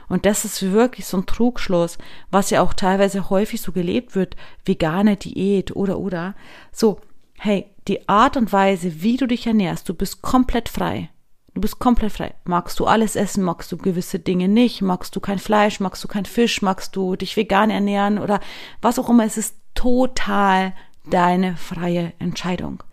Und 0.09 0.25
das 0.25 0.45
ist 0.45 0.61
wirklich 0.71 1.05
so 1.05 1.17
ein 1.17 1.25
Trugschluss, 1.25 1.97
was 2.31 2.49
ja 2.49 2.61
auch 2.61 2.73
teilweise 2.73 3.29
häufig 3.29 3.61
so 3.61 3.71
gelebt 3.71 4.15
wird, 4.15 4.35
vegane 4.65 5.17
Diät 5.17 5.75
oder 5.75 5.99
oder. 5.99 6.35
So, 6.71 7.01
hey, 7.37 7.73
die 7.87 8.07
Art 8.07 8.37
und 8.37 8.53
Weise, 8.53 9.01
wie 9.01 9.17
du 9.17 9.27
dich 9.27 9.47
ernährst, 9.47 9.89
du 9.89 9.93
bist 9.93 10.21
komplett 10.21 10.69
frei. 10.69 11.09
Du 11.53 11.61
bist 11.61 11.79
komplett 11.79 12.11
frei. 12.11 12.35
Magst 12.45 12.79
du 12.79 12.85
alles 12.85 13.15
essen? 13.15 13.43
Magst 13.43 13.71
du 13.71 13.77
gewisse 13.77 14.19
Dinge 14.19 14.47
nicht? 14.47 14.81
Magst 14.81 15.15
du 15.15 15.19
kein 15.19 15.39
Fleisch? 15.39 15.79
Magst 15.79 16.03
du 16.03 16.07
kein 16.07 16.25
Fisch? 16.25 16.61
Magst 16.61 16.95
du 16.95 17.15
dich 17.15 17.35
vegan 17.35 17.71
ernähren? 17.71 18.19
Oder 18.19 18.39
was 18.79 18.99
auch 18.99 19.09
immer. 19.09 19.25
Es 19.25 19.37
ist 19.37 19.55
total 19.73 20.73
deine 21.09 21.57
freie 21.57 22.13
Entscheidung. 22.19 22.83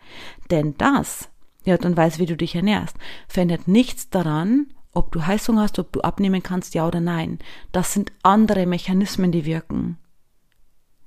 Denn 0.51 0.77
das 0.79 1.29
Art 1.73 1.85
und 1.85 1.97
Weise, 1.97 2.19
wie 2.19 2.27
du 2.27 2.37
dich 2.37 2.55
ernährst, 2.55 2.97
verändert 3.29 3.69
nichts 3.69 4.11
daran, 4.11 4.67
ob 4.93 5.13
du 5.13 5.27
Heißhunger 5.27 5.63
hast, 5.63 5.79
ob 5.79 5.93
du 5.93 6.01
abnehmen 6.01 6.43
kannst, 6.43 6.75
ja 6.75 6.87
oder 6.87 7.01
nein. 7.01 7.39
Das 7.73 7.93
sind 7.93 8.13
andere 8.23 8.67
Mechanismen, 8.67 9.33
die 9.33 9.45
wirken. 9.45 9.99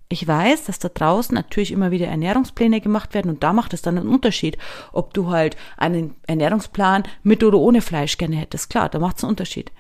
Ich 0.10 0.26
weiß, 0.26 0.66
dass 0.66 0.80
da 0.80 0.88
draußen 0.88 1.36
natürlich 1.36 1.72
immer 1.72 1.92
wieder 1.92 2.08
Ernährungspläne 2.08 2.80
gemacht 2.80 3.14
werden 3.14 3.30
und 3.30 3.44
da 3.44 3.52
macht 3.52 3.74
es 3.74 3.82
dann 3.82 3.98
einen 3.98 4.08
Unterschied, 4.08 4.58
ob 4.94 5.14
du 5.14 5.30
halt 5.30 5.58
einen 5.76 6.16
Ernährungsplan 6.28 7.04
mit 7.24 7.44
oder 7.44 7.58
ohne 7.58 7.82
Fleisch 7.82 8.18
gerne 8.18 8.38
hättest. 8.38 8.70
Klar, 8.70 8.88
da 8.88 9.00
macht 9.00 9.18
es 9.18 9.24
einen 9.24 9.32
Unterschied. 9.32 9.72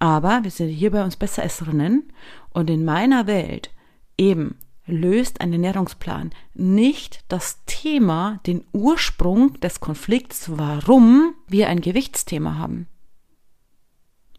Aber 0.00 0.40
wir 0.42 0.50
sind 0.50 0.68
hier 0.68 0.90
bei 0.90 1.04
uns 1.04 1.16
Besseresserinnen 1.16 2.12
und 2.50 2.70
in 2.70 2.84
meiner 2.84 3.28
Welt 3.28 3.70
eben 4.18 4.58
löst 4.92 5.40
ein 5.40 5.52
Ernährungsplan 5.52 6.30
nicht 6.54 7.24
das 7.28 7.64
Thema, 7.66 8.40
den 8.46 8.64
Ursprung 8.72 9.58
des 9.60 9.80
Konflikts, 9.80 10.56
warum 10.56 11.34
wir 11.48 11.68
ein 11.68 11.80
Gewichtsthema 11.80 12.56
haben. 12.56 12.86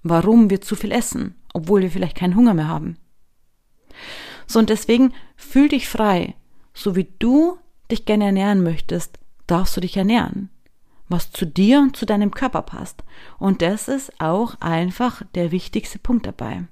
Warum 0.04 0.50
wir 0.50 0.62
zu 0.62 0.76
viel 0.76 0.92
essen, 0.92 1.36
obwohl 1.54 1.82
wir 1.82 1.92
vielleicht 1.92 2.18
keinen 2.18 2.36
Hunger 2.36 2.54
mehr 2.54 2.68
haben. 2.68 2.98
So 4.48 4.60
und 4.60 4.70
deswegen 4.70 5.14
fühl 5.36 5.70
dich 5.70 5.88
frei. 5.88 6.36
So 6.74 6.96
wie 6.96 7.08
du 7.20 7.58
dich 7.92 8.06
gerne 8.06 8.26
ernähren 8.26 8.64
möchtest, 8.64 9.20
darfst 9.48 9.78
du 9.78 9.82
dich 9.82 9.96
ernähren. 9.98 10.50
Was 11.10 11.32
zu 11.32 11.46
dir 11.46 11.80
und 11.80 11.96
zu 11.96 12.06
deinem 12.06 12.32
Körper 12.32 12.64
passt. 12.64 13.04
Und 13.38 13.62
das 13.62 13.88
ist 13.88 14.20
auch 14.20 14.56
einfach 14.60 15.22
der 15.36 15.52
wichtigste 15.52 16.00
Punkt 16.00 16.26
dabei. 16.26 16.64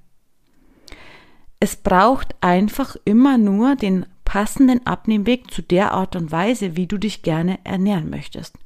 Es 1.62 1.76
braucht 1.76 2.34
einfach 2.40 2.96
immer 3.04 3.38
nur 3.38 3.76
den 3.76 4.04
passenden 4.24 4.84
Abnehmweg 4.84 5.48
zu 5.52 5.62
der 5.62 5.92
Art 5.92 6.16
und 6.16 6.32
Weise, 6.32 6.74
wie 6.74 6.88
du 6.88 6.98
dich 6.98 7.22
gerne 7.22 7.60
ernähren 7.62 8.10
möchtest. 8.10 8.58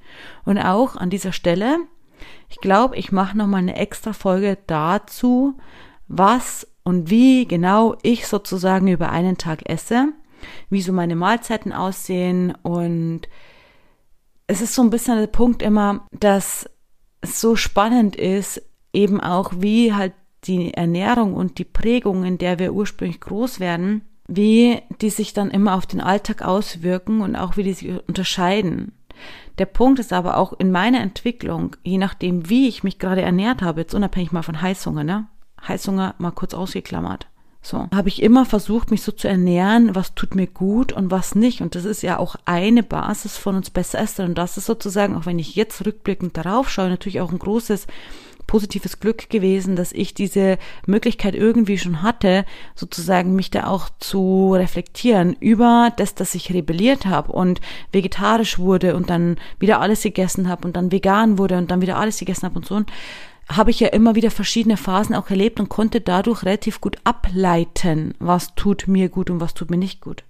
Und 0.46 0.56
auch 0.56 0.96
an 0.96 1.10
dieser 1.10 1.32
Stelle, 1.32 1.76
ich 2.48 2.56
glaube, 2.56 2.96
ich 2.96 3.12
mache 3.12 3.36
noch 3.36 3.48
mal 3.48 3.58
eine 3.58 3.76
extra 3.76 4.14
Folge 4.14 4.56
dazu, 4.66 5.58
was 6.08 6.66
und 6.84 7.10
wie 7.10 7.46
genau 7.46 7.96
ich 8.02 8.26
sozusagen 8.26 8.88
über 8.88 9.10
einen 9.10 9.36
Tag 9.36 9.68
esse, 9.68 10.14
wie 10.70 10.80
so 10.80 10.94
meine 10.94 11.16
Mahlzeiten 11.16 11.74
aussehen 11.74 12.54
und 12.62 13.28
es 14.46 14.62
ist 14.62 14.74
so 14.74 14.80
ein 14.80 14.88
bisschen 14.88 15.18
der 15.18 15.26
Punkt 15.26 15.60
immer, 15.60 16.06
dass 16.12 16.66
es 17.20 17.42
so 17.42 17.56
spannend 17.56 18.16
ist, 18.16 18.62
eben 18.94 19.20
auch 19.20 19.52
wie 19.58 19.92
halt 19.92 20.14
die 20.46 20.74
Ernährung 20.74 21.34
und 21.34 21.58
die 21.58 21.64
Prägung, 21.64 22.24
in 22.24 22.38
der 22.38 22.58
wir 22.58 22.72
ursprünglich 22.72 23.20
groß 23.20 23.60
werden, 23.60 24.02
wie 24.28 24.82
die 25.00 25.10
sich 25.10 25.32
dann 25.32 25.50
immer 25.50 25.74
auf 25.74 25.86
den 25.86 26.00
Alltag 26.00 26.42
auswirken 26.42 27.20
und 27.20 27.36
auch 27.36 27.56
wie 27.56 27.62
die 27.62 27.74
sich 27.74 27.90
unterscheiden. 28.08 28.92
Der 29.58 29.66
Punkt 29.66 29.98
ist 29.98 30.12
aber 30.12 30.36
auch 30.36 30.52
in 30.58 30.70
meiner 30.70 31.00
Entwicklung, 31.00 31.76
je 31.82 31.98
nachdem, 31.98 32.48
wie 32.50 32.68
ich 32.68 32.84
mich 32.84 32.98
gerade 32.98 33.22
ernährt 33.22 33.62
habe, 33.62 33.80
jetzt 33.80 33.94
unabhängig 33.94 34.32
mal 34.32 34.42
von 34.42 34.60
Heißhunger, 34.60 35.04
ne? 35.04 35.26
Heißhunger 35.66 36.14
mal 36.18 36.32
kurz 36.32 36.52
ausgeklammert. 36.52 37.26
So, 37.62 37.88
habe 37.92 38.08
ich 38.08 38.22
immer 38.22 38.44
versucht, 38.44 38.92
mich 38.92 39.02
so 39.02 39.10
zu 39.10 39.26
ernähren, 39.26 39.96
was 39.96 40.14
tut 40.14 40.36
mir 40.36 40.46
gut 40.46 40.92
und 40.92 41.10
was 41.10 41.34
nicht. 41.34 41.62
Und 41.62 41.74
das 41.74 41.84
ist 41.84 42.02
ja 42.02 42.18
auch 42.18 42.36
eine 42.44 42.84
Basis 42.84 43.36
von 43.36 43.56
uns 43.56 43.70
besser 43.70 43.98
essen. 43.98 44.26
Und 44.26 44.38
das 44.38 44.56
ist 44.56 44.66
sozusagen, 44.66 45.16
auch 45.16 45.26
wenn 45.26 45.40
ich 45.40 45.56
jetzt 45.56 45.84
rückblickend 45.84 46.36
darauf 46.36 46.70
schaue, 46.70 46.90
natürlich 46.90 47.20
auch 47.20 47.32
ein 47.32 47.40
großes 47.40 47.88
positives 48.46 49.00
Glück 49.00 49.28
gewesen, 49.30 49.76
dass 49.76 49.92
ich 49.92 50.14
diese 50.14 50.58
Möglichkeit 50.86 51.34
irgendwie 51.34 51.78
schon 51.78 52.02
hatte, 52.02 52.44
sozusagen 52.74 53.34
mich 53.34 53.50
da 53.50 53.66
auch 53.66 53.88
zu 53.98 54.54
reflektieren 54.54 55.36
über 55.40 55.92
das, 55.96 56.14
dass 56.14 56.34
ich 56.34 56.52
rebelliert 56.52 57.06
habe 57.06 57.32
und 57.32 57.60
vegetarisch 57.92 58.58
wurde 58.58 58.96
und 58.96 59.10
dann 59.10 59.36
wieder 59.58 59.80
alles 59.80 60.02
gegessen 60.02 60.48
habe 60.48 60.66
und 60.66 60.76
dann 60.76 60.92
vegan 60.92 61.38
wurde 61.38 61.58
und 61.58 61.70
dann 61.70 61.80
wieder 61.80 61.98
alles 61.98 62.18
gegessen 62.18 62.44
habe 62.44 62.56
und 62.56 62.66
so. 62.66 62.74
Und 62.74 62.90
habe 63.48 63.70
ich 63.70 63.80
ja 63.80 63.88
immer 63.88 64.14
wieder 64.14 64.30
verschiedene 64.30 64.76
Phasen 64.76 65.14
auch 65.14 65.30
erlebt 65.30 65.60
und 65.60 65.68
konnte 65.68 66.00
dadurch 66.00 66.42
relativ 66.42 66.80
gut 66.80 66.96
ableiten, 67.04 68.14
was 68.18 68.54
tut 68.56 68.88
mir 68.88 69.08
gut 69.08 69.30
und 69.30 69.40
was 69.40 69.54
tut 69.54 69.70
mir 69.70 69.76
nicht 69.76 70.00
gut. 70.00 70.24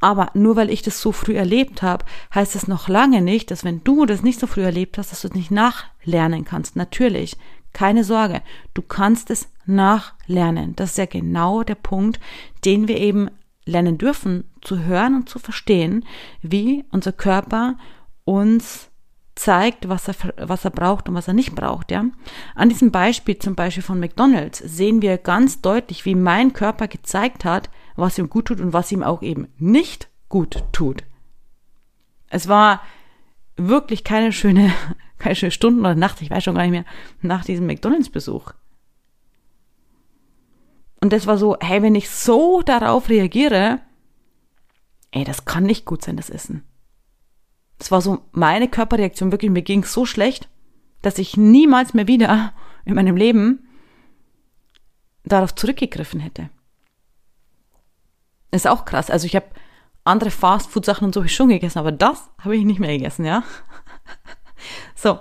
Aber 0.00 0.30
nur 0.34 0.56
weil 0.56 0.70
ich 0.70 0.82
das 0.82 1.00
so 1.00 1.12
früh 1.12 1.36
erlebt 1.36 1.82
habe, 1.82 2.04
heißt 2.34 2.54
es 2.54 2.68
noch 2.68 2.88
lange 2.88 3.22
nicht, 3.22 3.50
dass 3.50 3.64
wenn 3.64 3.82
du 3.84 4.06
das 4.06 4.22
nicht 4.22 4.40
so 4.40 4.46
früh 4.46 4.62
erlebt 4.62 4.98
hast, 4.98 5.12
dass 5.12 5.22
du 5.22 5.28
es 5.28 5.34
nicht 5.34 5.50
nachlernen 5.50 6.44
kannst. 6.44 6.76
Natürlich, 6.76 7.36
keine 7.72 8.04
Sorge, 8.04 8.42
du 8.74 8.82
kannst 8.82 9.30
es 9.30 9.48
nachlernen. 9.66 10.76
Das 10.76 10.90
ist 10.90 10.98
ja 10.98 11.06
genau 11.06 11.62
der 11.62 11.74
Punkt, 11.74 12.20
den 12.64 12.88
wir 12.88 12.98
eben 12.98 13.30
lernen 13.64 13.98
dürfen, 13.98 14.44
zu 14.62 14.84
hören 14.84 15.14
und 15.14 15.28
zu 15.28 15.38
verstehen, 15.38 16.04
wie 16.40 16.84
unser 16.90 17.12
Körper 17.12 17.76
uns 18.24 18.90
zeigt, 19.34 19.88
was 19.88 20.08
er, 20.08 20.14
was 20.48 20.64
er 20.64 20.70
braucht 20.70 21.08
und 21.08 21.14
was 21.14 21.28
er 21.28 21.34
nicht 21.34 21.54
braucht, 21.54 21.90
ja. 21.90 22.06
An 22.54 22.68
diesem 22.68 22.90
Beispiel 22.90 23.38
zum 23.38 23.54
Beispiel 23.54 23.82
von 23.82 24.00
McDonald's 24.00 24.58
sehen 24.58 25.02
wir 25.02 25.18
ganz 25.18 25.60
deutlich, 25.60 26.04
wie 26.06 26.14
mein 26.14 26.52
Körper 26.54 26.88
gezeigt 26.88 27.44
hat, 27.44 27.68
was 27.96 28.18
ihm 28.18 28.28
gut 28.28 28.46
tut 28.46 28.60
und 28.60 28.72
was 28.72 28.92
ihm 28.92 29.02
auch 29.02 29.22
eben 29.22 29.48
nicht 29.58 30.08
gut 30.28 30.64
tut. 30.72 31.04
Es 32.28 32.48
war 32.48 32.82
wirklich 33.56 34.04
keine 34.04 34.32
schöne, 34.32 34.72
keine 35.18 35.34
schöne 35.34 35.52
Stunden 35.52 35.80
oder 35.80 35.94
Nacht, 35.94 36.22
ich 36.22 36.30
weiß 36.30 36.44
schon 36.44 36.54
gar 36.54 36.62
nicht 36.62 36.72
mehr, 36.72 36.84
nach 37.22 37.44
diesem 37.44 37.66
McDonalds-Besuch. 37.66 38.52
Und 41.00 41.12
das 41.12 41.26
war 41.26 41.38
so, 41.38 41.56
hey, 41.60 41.82
wenn 41.82 41.94
ich 41.94 42.10
so 42.10 42.62
darauf 42.62 43.08
reagiere, 43.08 43.80
ey, 45.12 45.24
das 45.24 45.44
kann 45.44 45.64
nicht 45.64 45.84
gut 45.84 46.02
sein, 46.02 46.16
das 46.16 46.30
Essen. 46.30 46.64
Das 47.78 47.90
war 47.90 48.00
so 48.00 48.22
meine 48.32 48.68
Körperreaktion, 48.68 49.30
wirklich, 49.30 49.50
mir 49.50 49.62
ging 49.62 49.84
so 49.84 50.06
schlecht, 50.06 50.48
dass 51.02 51.18
ich 51.18 51.36
niemals 51.36 51.94
mehr 51.94 52.08
wieder 52.08 52.54
in 52.84 52.94
meinem 52.94 53.16
Leben 53.16 53.68
darauf 55.24 55.54
zurückgegriffen 55.54 56.20
hätte. 56.20 56.50
Ist 58.50 58.66
auch 58.66 58.84
krass. 58.84 59.10
Also 59.10 59.26
ich 59.26 59.36
habe 59.36 59.46
andere 60.04 60.30
Fastfood-Sachen 60.30 61.06
und 61.06 61.14
so 61.14 61.26
schon 61.26 61.48
gegessen, 61.48 61.78
aber 61.78 61.92
das 61.92 62.30
habe 62.38 62.56
ich 62.56 62.64
nicht 62.64 62.80
mehr 62.80 62.92
gegessen, 62.92 63.24
ja. 63.24 63.42
so. 64.94 65.18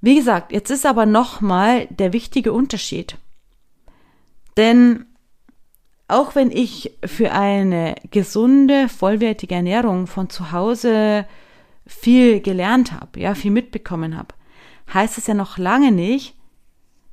Wie 0.00 0.14
gesagt, 0.14 0.52
jetzt 0.52 0.70
ist 0.70 0.86
aber 0.86 1.06
nochmal 1.06 1.86
der 1.86 2.12
wichtige 2.12 2.52
Unterschied. 2.52 3.16
Denn 4.56 5.06
auch 6.08 6.34
wenn 6.34 6.50
ich 6.50 6.98
für 7.04 7.32
eine 7.32 7.94
gesunde, 8.10 8.88
vollwertige 8.88 9.54
Ernährung 9.54 10.06
von 10.06 10.30
zu 10.30 10.52
Hause 10.52 11.26
viel 11.86 12.40
gelernt 12.40 12.92
habe, 12.92 13.20
ja, 13.20 13.34
viel 13.34 13.50
mitbekommen 13.50 14.16
habe, 14.16 14.34
heißt 14.92 15.18
es 15.18 15.26
ja 15.26 15.34
noch 15.34 15.58
lange 15.58 15.92
nicht, 15.92 16.34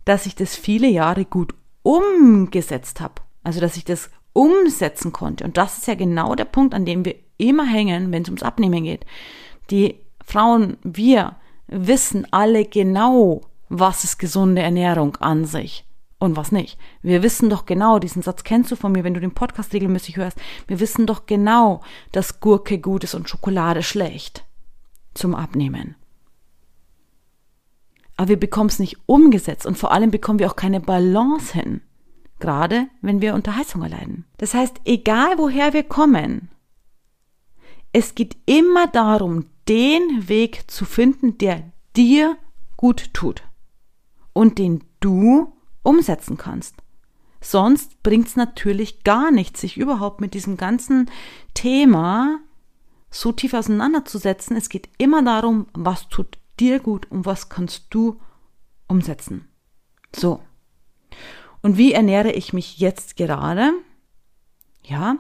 dass 0.06 0.25
ich 0.25 0.36
das 0.36 0.56
viele 0.56 0.88
Jahre 0.88 1.25
gut 1.25 1.54
umgesetzt 1.84 3.01
habe. 3.01 3.25
Also, 3.45 3.61
dass 3.61 3.77
ich 3.77 3.85
das 3.85 4.09
umsetzen 4.33 5.13
konnte. 5.13 5.45
Und 5.45 5.55
das 5.55 5.77
ist 5.77 5.87
ja 5.87 5.95
genau 5.95 6.35
der 6.35 6.45
Punkt, 6.45 6.73
an 6.73 6.83
dem 6.83 7.05
wir 7.05 7.15
immer 7.37 7.65
hängen, 7.65 8.11
wenn 8.11 8.23
es 8.23 8.27
ums 8.27 8.43
Abnehmen 8.43 8.83
geht. 8.83 9.05
Die 9.69 9.99
Frauen, 10.25 10.77
wir 10.83 11.35
wissen 11.67 12.27
alle 12.31 12.65
genau, 12.65 13.41
was 13.69 14.03
ist 14.03 14.17
gesunde 14.17 14.61
Ernährung 14.61 15.15
an 15.17 15.45
sich 15.45 15.85
und 16.17 16.35
was 16.35 16.51
nicht. 16.51 16.77
Wir 17.03 17.23
wissen 17.23 17.49
doch 17.49 17.65
genau, 17.65 17.99
diesen 17.99 18.23
Satz 18.23 18.43
kennst 18.43 18.71
du 18.71 18.75
von 18.75 18.91
mir, 18.91 19.03
wenn 19.03 19.13
du 19.13 19.19
den 19.19 19.33
Podcast 19.33 19.73
regelmäßig 19.73 20.17
hörst. 20.17 20.37
Wir 20.67 20.79
wissen 20.79 21.05
doch 21.05 21.27
genau, 21.27 21.81
dass 22.11 22.39
Gurke 22.39 22.79
gut 22.79 23.03
ist 23.03 23.13
und 23.13 23.29
Schokolade 23.29 23.83
schlecht 23.83 24.43
zum 25.13 25.35
Abnehmen. 25.35 25.95
Aber 28.17 28.29
wir 28.29 28.39
bekommen 28.39 28.69
es 28.69 28.79
nicht 28.79 28.97
umgesetzt 29.05 29.65
und 29.65 29.77
vor 29.77 29.91
allem 29.91 30.09
bekommen 30.09 30.39
wir 30.39 30.49
auch 30.49 30.55
keine 30.55 30.79
Balance 30.79 31.53
hin. 31.53 31.81
Gerade 32.39 32.88
wenn 33.01 33.22
wir 33.22 33.34
unter 33.34 33.56
Heißhunger 33.56 33.89
leiden. 33.89 34.25
Das 34.38 34.54
heißt, 34.54 34.82
egal 34.86 35.38
woher 35.38 35.74
wir 35.74 35.84
kommen, 35.84 36.50
es 37.94 38.13
geht 38.13 38.36
immer 38.46 38.88
darum, 38.88 39.46
den 39.70 40.27
Weg 40.27 40.70
zu 40.70 40.86
finden, 40.86 41.38
der 41.38 41.63
dir 41.96 42.38
gut 42.77 43.13
tut 43.13 43.44
und 44.34 44.60
den 44.60 44.84
du 45.00 45.54
umsetzen 45.82 46.38
kannst. 46.38 46.75
Sonst 47.39 48.01
bringt 48.04 48.27
es 48.27 48.36
natürlich 48.36 49.04
gar 49.04 49.32
nichts, 49.32 49.62
sich 49.62 49.77
überhaupt 49.77 50.20
mit 50.20 50.34
diesem 50.34 50.58
ganzen 50.58 51.10
Thema 51.54 52.39
so 53.12 53.32
tief 53.32 53.54
auseinanderzusetzen. 53.54 54.58
Es 54.58 54.68
geht 54.68 54.89
immer 54.98 55.24
darum, 55.24 55.68
was 55.74 56.10
tut 56.10 56.38
dir 56.60 56.80
gut 56.80 57.10
und 57.12 57.25
was 57.25 57.50
kannst 57.50 57.86
du 57.92 58.20
umsetzen. 58.88 59.48
So. 60.13 60.42
Und 61.65 61.79
wie 61.79 61.93
ernähre 61.93 62.31
ich 62.31 62.53
mich 62.53 62.77
jetzt 62.77 63.17
gerade? 63.17 63.72
Ja, 64.84 65.15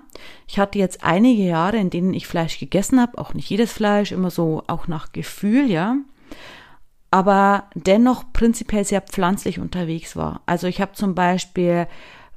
ich 0.45 0.59
hatte 0.59 0.77
jetzt 0.77 1.03
einige 1.03 1.41
Jahre, 1.41 1.77
in 1.77 1.89
denen 1.89 2.13
ich 2.13 2.27
Fleisch 2.27 2.59
gegessen 2.59 3.01
habe, 3.01 3.17
auch 3.17 3.33
nicht 3.33 3.49
jedes 3.49 3.73
Fleisch, 3.73 4.11
immer 4.11 4.29
so 4.29 4.61
auch 4.67 4.87
nach 4.87 5.11
Gefühl, 5.11 5.71
ja, 5.71 5.97
aber 7.09 7.63
dennoch 7.73 8.31
prinzipiell 8.31 8.85
sehr 8.85 9.01
pflanzlich 9.01 9.57
unterwegs 9.59 10.15
war. 10.15 10.43
Also 10.45 10.67
ich 10.67 10.81
habe 10.81 10.91
zum 10.93 11.15
Beispiel 11.15 11.87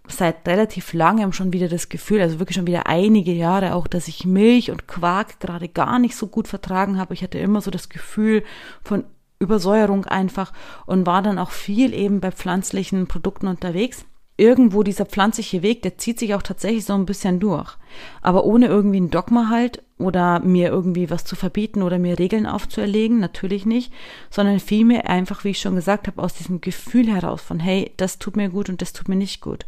seit 0.07 0.49
relativ 0.49 0.95
langem 0.95 1.35
schon 1.35 1.53
wieder 1.53 1.69
das 1.69 1.91
Gefühl, 1.91 2.23
also 2.23 2.39
wirklich 2.39 2.57
schon 2.57 2.67
wieder 2.67 2.87
einige 2.87 3.33
Jahre 3.33 3.75
auch, 3.75 3.87
dass 3.87 4.09
ich 4.09 4.25
Milch 4.25 4.71
und 4.71 4.89
Quark 4.89 5.39
gerade 5.39 5.69
gar 5.69 5.99
nicht 5.99 6.17
so 6.17 6.29
gut 6.29 6.49
vertragen 6.49 6.99
habe. 6.99 7.13
Ich 7.13 7.23
hatte 7.23 7.39
immer 7.39 7.61
so 7.61 7.71
das 7.71 7.91
Gefühl 7.91 8.43
von 8.83 9.05
Übersäuerung 9.39 10.05
einfach 10.05 10.53
und 10.87 11.07
war 11.07 11.23
dann 11.23 11.39
auch 11.39 11.51
viel 11.51 11.95
eben 11.95 12.21
bei 12.21 12.33
pflanzlichen 12.33 13.07
Produkten 13.07 13.47
unterwegs 13.47 14.05
irgendwo 14.39 14.85
dieser 14.85 15.05
pflanzliche 15.05 15.63
Weg, 15.63 15.83
der 15.83 15.99
zieht 15.99 16.19
sich 16.19 16.35
auch 16.35 16.43
tatsächlich 16.43 16.85
so 16.85 16.95
ein 16.95 17.07
bisschen 17.07 17.41
durch. 17.41 17.77
Aber 18.23 18.45
ohne 18.45 18.67
irgendwie 18.67 19.01
ein 19.01 19.11
Dogma 19.11 19.49
halt 19.51 19.83
oder 19.99 20.39
mir 20.39 20.69
irgendwie 20.69 21.11
was 21.11 21.25
zu 21.25 21.35
verbieten 21.35 21.83
oder 21.83 21.99
mir 21.99 22.21
Regeln 22.21 22.47
aufzuerlegen, 22.47 23.19
natürlich 23.19 23.67
nicht, 23.67 23.93
sondern 24.31 24.61
vielmehr 24.61 25.11
einfach, 25.11 25.43
wie 25.43 25.51
ich 25.51 25.61
schon 25.61 25.75
gesagt 25.75 26.07
habe, 26.07 26.23
aus 26.23 26.35
diesem 26.35 26.61
Gefühl 26.61 27.09
heraus 27.09 27.43
von, 27.43 27.59
hey, 27.59 27.93
das 27.97 28.21
tut 28.21 28.37
mir 28.37 28.49
gut 28.49 28.69
und 28.69 28.81
das 28.81 28.93
tut 28.93 29.09
mir 29.09 29.17
nicht 29.17 29.41
gut. 29.41 29.67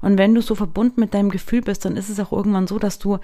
Und 0.00 0.18
wenn 0.18 0.36
du 0.36 0.40
so 0.40 0.54
verbunden 0.54 1.00
mit 1.00 1.14
deinem 1.14 1.30
Gefühl 1.30 1.60
bist, 1.60 1.84
dann 1.84 1.96
ist 1.96 2.08
es 2.08 2.20
auch 2.20 2.30
irgendwann 2.30 2.68
so, 2.68 2.78
dass 2.78 3.00
du 3.00 3.18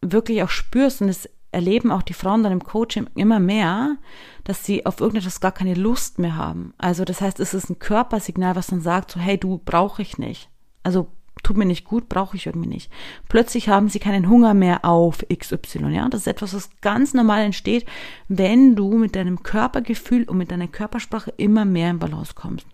wirklich 0.00 0.42
auch 0.42 0.48
spürst 0.48 1.02
und 1.02 1.10
es 1.10 1.28
erleben 1.52 1.90
auch 1.90 2.02
die 2.02 2.14
Frauen 2.14 2.42
dann 2.42 2.52
im 2.52 2.64
Coaching 2.64 3.08
immer 3.14 3.40
mehr, 3.40 3.96
dass 4.44 4.64
sie 4.64 4.86
auf 4.86 5.00
irgendetwas 5.00 5.40
gar 5.40 5.52
keine 5.52 5.74
Lust 5.74 6.18
mehr 6.18 6.36
haben. 6.36 6.74
Also 6.78 7.04
das 7.04 7.20
heißt, 7.20 7.40
es 7.40 7.54
ist 7.54 7.70
ein 7.70 7.78
Körpersignal, 7.78 8.56
was 8.56 8.68
dann 8.68 8.80
sagt, 8.80 9.10
so 9.10 9.20
hey, 9.20 9.38
du 9.38 9.60
brauche 9.64 10.02
ich 10.02 10.18
nicht. 10.18 10.48
Also 10.82 11.08
tut 11.42 11.56
mir 11.56 11.66
nicht 11.66 11.84
gut, 11.84 12.08
brauche 12.08 12.36
ich 12.36 12.46
irgendwie 12.46 12.68
nicht. 12.68 12.90
Plötzlich 13.28 13.68
haben 13.68 13.88
sie 13.88 13.98
keinen 13.98 14.28
Hunger 14.28 14.54
mehr 14.54 14.84
auf 14.84 15.24
XY, 15.28 15.88
ja? 15.90 16.08
Das 16.08 16.22
ist 16.22 16.26
etwas, 16.26 16.54
was 16.54 16.70
ganz 16.80 17.14
normal 17.14 17.42
entsteht, 17.42 17.86
wenn 18.28 18.76
du 18.76 18.96
mit 18.96 19.16
deinem 19.16 19.42
Körpergefühl 19.42 20.24
und 20.24 20.38
mit 20.38 20.50
deiner 20.50 20.68
Körpersprache 20.68 21.32
immer 21.36 21.64
mehr 21.64 21.90
in 21.90 21.98
Balance 21.98 22.34
kommst. 22.34 22.66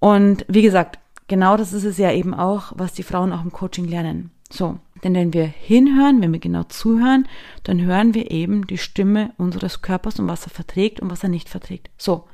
Und 0.00 0.44
wie 0.48 0.62
gesagt, 0.62 0.98
genau 1.26 1.56
das 1.56 1.72
ist 1.72 1.84
es 1.84 1.98
ja 1.98 2.12
eben 2.12 2.34
auch, 2.34 2.72
was 2.76 2.92
die 2.92 3.02
Frauen 3.02 3.32
auch 3.32 3.42
im 3.42 3.52
Coaching 3.52 3.86
lernen. 3.86 4.30
So, 4.50 4.78
denn 5.04 5.14
wenn 5.14 5.32
wir 5.32 5.46
hinhören, 5.46 6.20
wenn 6.20 6.32
wir 6.32 6.40
genau 6.40 6.64
zuhören, 6.64 7.28
dann 7.62 7.80
hören 7.80 8.14
wir 8.14 8.30
eben 8.30 8.66
die 8.66 8.78
Stimme 8.78 9.32
unseres 9.36 9.82
Körpers 9.82 10.18
und 10.18 10.28
was 10.28 10.44
er 10.44 10.50
verträgt 10.50 11.00
und 11.00 11.10
was 11.10 11.22
er 11.22 11.28
nicht 11.28 11.48
verträgt. 11.48 11.90
So. 11.96 12.24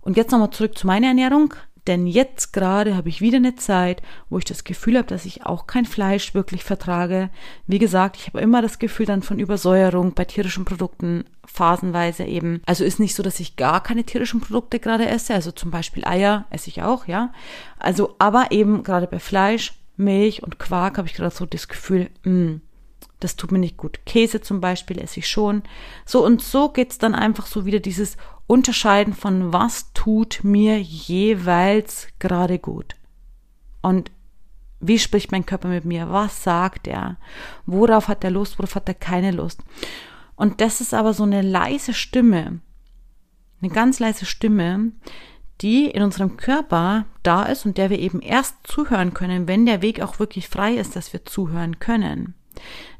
Und 0.00 0.16
jetzt 0.16 0.32
nochmal 0.32 0.50
zurück 0.50 0.76
zu 0.76 0.86
meiner 0.86 1.08
Ernährung. 1.08 1.54
Denn 1.86 2.06
jetzt 2.06 2.54
gerade 2.54 2.96
habe 2.96 3.10
ich 3.10 3.20
wieder 3.20 3.36
eine 3.36 3.56
Zeit, 3.56 4.00
wo 4.30 4.38
ich 4.38 4.44
das 4.44 4.64
Gefühl 4.64 4.96
habe, 4.96 5.06
dass 5.06 5.26
ich 5.26 5.44
auch 5.44 5.66
kein 5.66 5.84
Fleisch 5.84 6.32
wirklich 6.34 6.64
vertrage. 6.64 7.28
Wie 7.66 7.78
gesagt, 7.78 8.16
ich 8.16 8.26
habe 8.28 8.40
immer 8.40 8.62
das 8.62 8.78
Gefühl 8.78 9.04
dann 9.04 9.20
von 9.20 9.38
Übersäuerung 9.38 10.14
bei 10.14 10.24
tierischen 10.24 10.64
Produkten, 10.64 11.24
phasenweise 11.44 12.24
eben. 12.24 12.62
Also 12.64 12.84
ist 12.84 13.00
nicht 13.00 13.14
so, 13.14 13.22
dass 13.22 13.38
ich 13.38 13.56
gar 13.56 13.82
keine 13.82 14.04
tierischen 14.04 14.40
Produkte 14.40 14.80
gerade 14.80 15.06
esse. 15.06 15.34
Also 15.34 15.52
zum 15.52 15.70
Beispiel 15.70 16.06
Eier 16.06 16.46
esse 16.48 16.70
ich 16.70 16.82
auch, 16.82 17.06
ja. 17.06 17.32
Also, 17.78 18.16
aber 18.18 18.50
eben 18.50 18.82
gerade 18.82 19.06
bei 19.06 19.18
Fleisch 19.18 19.74
Milch 19.96 20.42
und 20.42 20.58
Quark 20.58 20.98
habe 20.98 21.08
ich 21.08 21.14
gerade 21.14 21.34
so 21.34 21.46
das 21.46 21.68
Gefühl, 21.68 22.10
mh, 22.24 22.30
hm, 22.30 22.60
das 23.20 23.36
tut 23.36 23.52
mir 23.52 23.58
nicht 23.58 23.76
gut. 23.76 24.00
Käse 24.04 24.40
zum 24.40 24.60
Beispiel 24.60 24.98
esse 24.98 25.20
ich 25.20 25.28
schon. 25.28 25.62
So 26.04 26.24
und 26.24 26.42
so 26.42 26.68
geht's 26.68 26.98
dann 26.98 27.14
einfach 27.14 27.46
so 27.46 27.64
wieder 27.64 27.80
dieses 27.80 28.16
Unterscheiden 28.46 29.14
von 29.14 29.52
was 29.52 29.92
tut 29.94 30.40
mir 30.42 30.80
jeweils 30.80 32.08
gerade 32.18 32.58
gut. 32.58 32.96
Und 33.80 34.10
wie 34.80 34.98
spricht 34.98 35.32
mein 35.32 35.46
Körper 35.46 35.68
mit 35.68 35.86
mir? 35.86 36.10
Was 36.10 36.42
sagt 36.42 36.86
er? 36.86 37.16
Worauf 37.64 38.08
hat 38.08 38.22
er 38.24 38.30
Lust? 38.30 38.58
Worauf 38.58 38.74
hat 38.74 38.88
er 38.88 38.94
keine 38.94 39.30
Lust? 39.30 39.62
Und 40.36 40.60
das 40.60 40.80
ist 40.80 40.92
aber 40.92 41.14
so 41.14 41.22
eine 41.22 41.42
leise 41.42 41.94
Stimme, 41.94 42.60
eine 43.62 43.70
ganz 43.70 44.00
leise 44.00 44.26
Stimme, 44.26 44.92
die 45.60 45.86
in 45.86 46.02
unserem 46.02 46.36
Körper 46.36 47.06
da 47.22 47.44
ist 47.44 47.64
und 47.64 47.78
der 47.78 47.90
wir 47.90 47.98
eben 47.98 48.20
erst 48.20 48.56
zuhören 48.64 49.14
können, 49.14 49.48
wenn 49.48 49.66
der 49.66 49.82
Weg 49.82 50.00
auch 50.00 50.18
wirklich 50.18 50.48
frei 50.48 50.74
ist, 50.74 50.96
dass 50.96 51.12
wir 51.12 51.24
zuhören 51.24 51.78
können. 51.78 52.34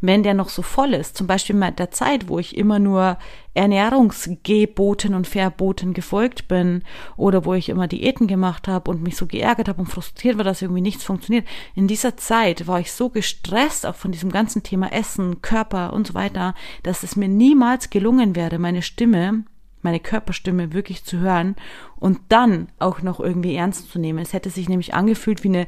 Wenn 0.01 0.23
der 0.23 0.35
noch 0.35 0.49
so 0.49 0.63
voll 0.63 0.95
ist, 0.95 1.17
zum 1.17 1.27
Beispiel 1.27 1.57
mit 1.57 1.79
der 1.79 1.91
Zeit, 1.91 2.29
wo 2.29 2.39
ich 2.39 2.57
immer 2.57 2.79
nur 2.79 3.19
Ernährungsgeboten 3.55 5.15
und 5.15 5.27
Verboten 5.27 5.95
gefolgt 5.95 6.49
bin 6.49 6.83
oder 7.17 7.45
wo 7.45 7.55
ich 7.55 7.69
immer 7.69 7.87
Diäten 7.87 8.27
gemacht 8.27 8.69
habe 8.69 8.91
und 8.91 9.03
mich 9.03 9.17
so 9.17 9.27
geärgert 9.27 9.69
habe 9.69 9.81
und 9.81 9.87
frustriert 9.87 10.37
war, 10.37 10.45
dass 10.45 10.63
irgendwie 10.63 10.81
nichts 10.81 11.05
funktioniert. 11.05 11.47
In 11.75 11.87
dieser 11.87 12.17
Zeit 12.17 12.67
war 12.67 12.81
ich 12.81 12.93
so 12.93 13.11
gestresst 13.11 13.87
auch 13.87 13.95
von 13.95 14.13
diesem 14.13 14.31
ganzen 14.31 14.63
Thema 14.63 14.93
Essen, 14.93 15.41
Körper 15.41 15.93
und 15.93 16.09
so 16.09 16.15
weiter, 16.15 16.55
dass 16.83 17.03
es 17.03 17.17
mir 17.17 17.29
niemals 17.29 17.91
gelungen 17.91 18.35
wäre, 18.35 18.59
meine 18.59 18.83
Stimme 18.83 19.45
meine 19.85 20.01
Körperstimme 20.01 20.73
wirklich 20.73 21.05
zu 21.05 21.19
hören 21.19 21.57
und 21.97 22.19
dann 22.29 22.69
auch 22.79 23.03
noch 23.03 23.21
irgendwie 23.21 23.55
ernst 23.55 23.91
zu 23.91 23.99
nehmen. 23.99 24.19
Es 24.19 24.33
hätte 24.33 24.51
sich 24.51 24.69
nämlich 24.69 24.95
angefühlt 24.95 25.45
wie 25.45 25.49
eine 25.49 25.67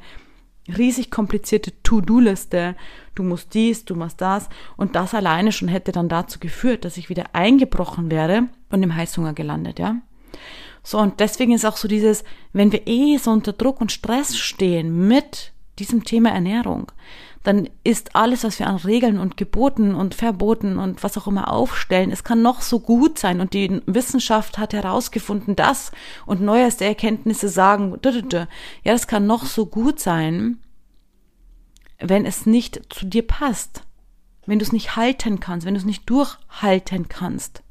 riesig 0.69 1.11
komplizierte 1.11 1.73
To-Do-Liste. 1.83 2.75
Du 3.15 3.23
musst 3.23 3.55
dies, 3.55 3.85
du 3.85 3.95
machst 3.95 4.21
das. 4.21 4.49
Und 4.77 4.97
das 4.97 5.15
alleine 5.15 5.53
schon 5.53 5.69
hätte 5.69 5.93
dann 5.93 6.09
dazu 6.09 6.39
geführt, 6.41 6.85
dass 6.85 6.97
ich 6.97 7.09
wieder 7.09 7.35
eingebrochen 7.35 8.11
wäre 8.11 8.49
und 8.71 8.83
im 8.83 8.95
Heißhunger 8.95 9.35
gelandet, 9.35 9.79
ja. 9.79 9.97
So, 10.83 10.99
und 10.99 11.19
deswegen 11.19 11.53
ist 11.53 11.65
auch 11.65 11.77
so 11.77 11.89
dieses, 11.89 12.23
wenn 12.53 12.71
wir 12.71 12.87
eh 12.87 13.17
so 13.17 13.33
unter 13.33 13.53
Druck 13.53 13.81
und 13.81 13.91
Stress 13.91 14.37
stehen 14.37 15.09
mit 15.09 15.53
diesem 15.79 16.05
Thema 16.05 16.31
Ernährung, 16.31 16.93
dann 17.47 17.69
ist 17.85 18.17
alles, 18.17 18.43
was 18.43 18.59
wir 18.59 18.67
an 18.67 18.75
Regeln 18.75 19.21
und 19.21 19.37
Geboten 19.37 19.95
und 19.95 20.17
Verboten 20.17 20.79
und 20.79 21.05
was 21.05 21.17
auch 21.17 21.29
immer 21.29 21.53
aufstellen, 21.53 22.11
es 22.11 22.25
kann 22.25 22.43
noch 22.43 22.61
so 22.61 22.81
gut 22.81 23.21
sein. 23.21 23.41
Und 23.41 23.55
die 23.55 23.83
Wissenschaft 23.87 24.59
hat 24.59 24.73
herausgefunden, 24.73 25.55
das 25.55 25.93
und 26.27 26.41
neueste 26.41 26.85
Erkenntnisse 26.85 27.49
sagen, 27.49 27.97
ja, 28.03 28.49
das 28.83 29.07
kann 29.07 29.29
noch 29.29 29.45
so 29.45 29.67
gut 29.67 30.01
sein, 30.01 30.59
wenn 32.01 32.27
es 32.27 32.47
nicht 32.47 32.93
zu 32.93 33.07
dir 33.07 33.25
passt, 33.25 33.85
wenn 34.47 34.59
du 34.59 34.65
es 34.65 34.73
nicht 34.73 34.97
halten 34.97 35.39
kannst, 35.39 35.67
wenn 35.67 35.75
du 35.75 35.81
es 35.81 35.87
nicht 35.87 36.11
durchhalten 36.11 37.09
kannst, 37.09 37.63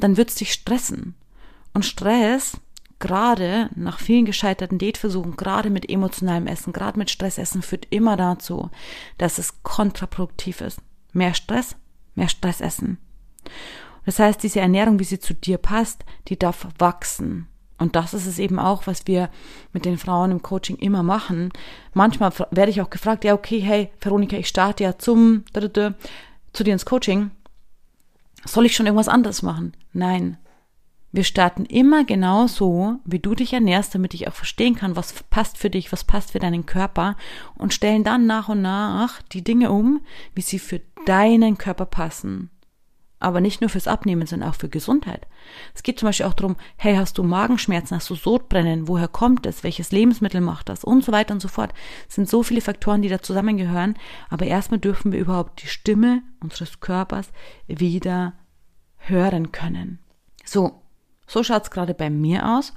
dann 0.00 0.16
wird 0.16 0.30
es 0.30 0.34
dich 0.34 0.52
stressen. 0.52 1.14
Und 1.72 1.84
Stress 1.84 2.56
gerade 3.02 3.68
nach 3.74 3.98
vielen 3.98 4.24
gescheiterten 4.24 4.78
Dateversuchen, 4.78 5.36
gerade 5.36 5.68
mit 5.68 5.90
emotionalem 5.90 6.46
Essen, 6.46 6.72
gerade 6.72 6.98
mit 6.98 7.10
Stressessen, 7.10 7.60
führt 7.60 7.88
immer 7.90 8.16
dazu, 8.16 8.70
dass 9.18 9.36
es 9.36 9.62
kontraproduktiv 9.62 10.62
ist. 10.62 10.80
Mehr 11.12 11.34
Stress, 11.34 11.76
mehr 12.14 12.28
Stress 12.28 12.62
essen. 12.62 12.96
Das 14.06 14.18
heißt, 14.18 14.42
diese 14.42 14.60
Ernährung, 14.60 14.98
wie 14.98 15.04
sie 15.04 15.18
zu 15.18 15.34
dir 15.34 15.58
passt, 15.58 16.04
die 16.28 16.38
darf 16.38 16.66
wachsen. 16.78 17.48
Und 17.78 17.96
das 17.96 18.14
ist 18.14 18.26
es 18.26 18.38
eben 18.38 18.60
auch, 18.60 18.86
was 18.86 19.06
wir 19.08 19.28
mit 19.72 19.84
den 19.84 19.98
Frauen 19.98 20.30
im 20.30 20.42
Coaching 20.42 20.76
immer 20.76 21.02
machen. 21.02 21.50
Manchmal 21.94 22.32
werde 22.52 22.70
ich 22.70 22.80
auch 22.80 22.90
gefragt, 22.90 23.24
ja, 23.24 23.34
okay, 23.34 23.58
hey, 23.58 23.90
Veronika, 24.00 24.36
ich 24.36 24.46
starte 24.46 24.84
ja 24.84 24.98
zum, 24.98 25.44
zu 25.52 26.64
dir 26.64 26.72
ins 26.72 26.86
Coaching. 26.86 27.32
Soll 28.44 28.66
ich 28.66 28.76
schon 28.76 28.86
irgendwas 28.86 29.08
anderes 29.08 29.42
machen? 29.42 29.72
Nein. 29.92 30.38
Wir 31.12 31.24
starten 31.24 31.66
immer 31.66 32.04
genau 32.04 32.46
so, 32.46 32.96
wie 33.04 33.18
du 33.18 33.34
dich 33.34 33.52
ernährst, 33.52 33.94
damit 33.94 34.14
ich 34.14 34.28
auch 34.28 34.32
verstehen 34.32 34.74
kann, 34.74 34.96
was 34.96 35.12
passt 35.24 35.58
für 35.58 35.70
dich, 35.70 35.92
was 35.92 36.04
passt 36.04 36.32
für 36.32 36.38
deinen 36.38 36.66
Körper 36.66 37.16
und 37.56 37.74
stellen 37.74 38.02
dann 38.02 38.26
nach 38.26 38.48
und 38.48 38.62
nach 38.62 39.20
die 39.22 39.44
Dinge 39.44 39.70
um, 39.70 40.00
wie 40.34 40.40
sie 40.40 40.58
für 40.58 40.80
deinen 41.06 41.58
Körper 41.58 41.84
passen 41.84 42.50
aber 43.22 43.40
nicht 43.40 43.60
nur 43.60 43.70
fürs 43.70 43.86
Abnehmen, 43.86 44.26
sondern 44.26 44.50
auch 44.50 44.54
für 44.54 44.68
Gesundheit. 44.68 45.26
Es 45.74 45.82
geht 45.82 45.98
zum 45.98 46.08
Beispiel 46.08 46.26
auch 46.26 46.34
darum, 46.34 46.56
hey, 46.76 46.96
hast 46.96 47.18
du 47.18 47.22
Magenschmerzen, 47.22 47.96
hast 47.96 48.10
du 48.10 48.14
Sodbrennen, 48.14 48.88
woher 48.88 49.08
kommt 49.08 49.46
es, 49.46 49.62
welches 49.62 49.92
Lebensmittel 49.92 50.40
macht 50.40 50.68
das 50.68 50.84
und 50.84 51.04
so 51.04 51.12
weiter 51.12 51.32
und 51.32 51.40
so 51.40 51.48
fort. 51.48 51.72
Es 52.08 52.16
sind 52.16 52.28
so 52.28 52.42
viele 52.42 52.60
Faktoren, 52.60 53.02
die 53.02 53.08
da 53.08 53.22
zusammengehören, 53.22 53.94
aber 54.28 54.46
erstmal 54.46 54.80
dürfen 54.80 55.12
wir 55.12 55.20
überhaupt 55.20 55.62
die 55.62 55.68
Stimme 55.68 56.22
unseres 56.40 56.80
Körpers 56.80 57.30
wieder 57.68 58.34
hören 58.96 59.52
können. 59.52 60.00
So, 60.44 60.81
so 61.32 61.42
schaut's 61.42 61.70
gerade 61.70 61.94
bei 61.94 62.10
mir 62.10 62.48
aus 62.48 62.74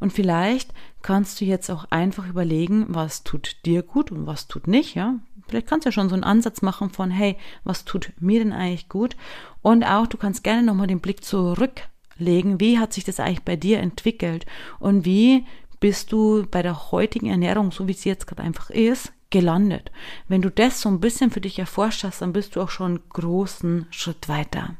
und 0.00 0.12
vielleicht 0.12 0.72
kannst 1.02 1.40
du 1.40 1.44
jetzt 1.44 1.70
auch 1.70 1.86
einfach 1.90 2.28
überlegen, 2.28 2.86
was 2.88 3.24
tut 3.24 3.56
dir 3.64 3.82
gut 3.82 4.10
und 4.10 4.26
was 4.26 4.48
tut 4.48 4.66
nicht, 4.66 4.94
ja? 4.94 5.16
Vielleicht 5.48 5.68
kannst 5.68 5.84
du 5.84 5.88
ja 5.88 5.92
schon 5.92 6.08
so 6.08 6.14
einen 6.14 6.24
Ansatz 6.24 6.62
machen 6.62 6.90
von, 6.90 7.10
hey, 7.10 7.36
was 7.62 7.84
tut 7.84 8.12
mir 8.18 8.40
denn 8.40 8.52
eigentlich 8.52 8.88
gut? 8.88 9.16
Und 9.62 9.84
auch, 9.84 10.06
du 10.06 10.16
kannst 10.16 10.42
gerne 10.42 10.62
nochmal 10.62 10.88
den 10.88 11.00
Blick 11.00 11.24
zurücklegen, 11.24 12.58
wie 12.58 12.78
hat 12.78 12.92
sich 12.92 13.04
das 13.04 13.20
eigentlich 13.20 13.44
bei 13.44 13.56
dir 13.56 13.78
entwickelt? 13.78 14.46
Und 14.80 15.04
wie 15.04 15.46
bist 15.78 16.10
du 16.10 16.46
bei 16.50 16.62
der 16.62 16.90
heutigen 16.90 17.28
Ernährung, 17.28 17.70
so 17.70 17.86
wie 17.86 17.92
sie 17.92 18.08
jetzt 18.08 18.26
gerade 18.26 18.42
einfach 18.42 18.70
ist, 18.70 19.12
gelandet? 19.30 19.92
Wenn 20.26 20.42
du 20.42 20.50
das 20.50 20.80
so 20.80 20.88
ein 20.88 21.00
bisschen 21.00 21.30
für 21.30 21.40
dich 21.40 21.58
erforscht 21.58 22.02
hast, 22.02 22.22
dann 22.22 22.32
bist 22.32 22.56
du 22.56 22.60
auch 22.60 22.70
schon 22.70 22.92
einen 22.92 23.08
großen 23.10 23.86
Schritt 23.90 24.28
weiter. 24.28 24.76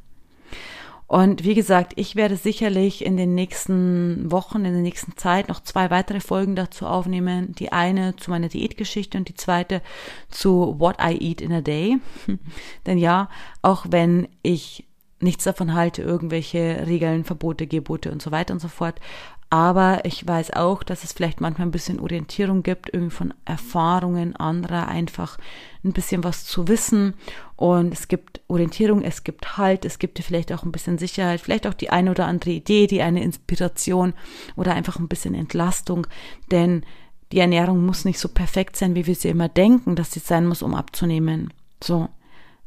Und 1.09 1.45
wie 1.45 1.55
gesagt, 1.55 1.93
ich 1.97 2.17
werde 2.17 2.37
sicherlich 2.37 3.05
in 3.05 3.17
den 3.17 3.35
nächsten 3.35 4.31
Wochen, 4.31 4.65
in 4.65 4.73
der 4.73 4.83
nächsten 4.83 5.17
Zeit 5.17 5.49
noch 5.49 5.63
zwei 5.63 5.91
weitere 5.91 6.21
Folgen 6.21 6.57
dazu 6.57 6.87
aufnehmen. 6.87 7.55
Die 7.55 7.73
eine 7.73 8.17
zu 8.17 8.31
meiner 8.31 8.49
Diätgeschichte 8.49 9.17
und 9.17 9.29
die 9.29 9.35
zweite 9.35 9.83
zu 10.31 10.75
What 10.79 10.97
I 11.01 11.17
Eat 11.21 11.41
in 11.41 11.53
a 11.53 11.61
Day. 11.61 11.99
Denn 12.87 12.99
ja, 12.99 13.29
auch 13.63 13.87
wenn 13.89 14.27
ich 14.43 14.85
nichts 15.21 15.45
davon 15.45 15.75
halte, 15.75 16.03
irgendwelche 16.03 16.87
Regeln, 16.87 17.25
Verbote, 17.25 17.67
Gebote 17.67 18.11
und 18.11 18.21
so 18.21 18.33
weiter 18.33 18.53
und 18.53 18.61
so 18.61 18.69
fort, 18.69 19.01
aber 19.49 20.05
ich 20.05 20.27
weiß 20.27 20.55
auch, 20.55 20.83
dass 20.83 21.05
es 21.05 21.13
vielleicht 21.13 21.41
manchmal 21.41 21.69
ein 21.69 21.73
bisschen 21.73 22.01
Orientierung 22.01 22.63
gibt, 22.65 22.93
irgendwie 22.93 23.15
von 23.15 23.35
Erfahrungen 23.45 24.35
anderer 24.35 24.89
einfach 24.89 25.39
ein 25.85 25.93
bisschen 25.93 26.25
was 26.25 26.45
zu 26.45 26.67
wissen. 26.67 27.15
Und 27.55 27.93
es 27.93 28.09
gibt 28.09 28.41
Orientierung, 28.49 29.03
es 29.03 29.23
gibt 29.23 29.57
Halt, 29.57 29.85
es 29.85 30.01
gibt 30.01 30.19
dir 30.19 30.25
vielleicht 30.25 30.53
auch 30.53 30.65
ein 30.65 30.73
bisschen 30.73 30.99
Sicherheit, 30.99 31.41
vielleicht 31.41 31.67
auch 31.67 31.75
die 31.75 31.91
eine 31.91 32.11
oder 32.11 32.27
andere 32.27 32.51
Idee, 32.51 32.89
die 32.89 33.03
eine 33.03 33.23
Inspiration 33.23 34.15
oder 34.57 34.75
einfach 34.75 34.99
ein 34.99 35.09
bisschen 35.09 35.35
Entlastung. 35.35 36.09
Denn 36.51 36.85
die 37.31 37.39
Ernährung 37.39 37.87
muss 37.87 38.05
nicht 38.05 38.19
so 38.19 38.29
perfekt 38.29 38.77
sein, 38.77 38.97
wie 38.97 39.07
wir 39.07 39.15
sie 39.15 39.29
immer 39.29 39.49
denken, 39.49 39.95
dass 39.95 40.11
sie 40.11 40.21
sein 40.21 40.47
muss, 40.47 40.63
um 40.63 40.75
abzunehmen. 40.75 41.53
So. 41.83 42.09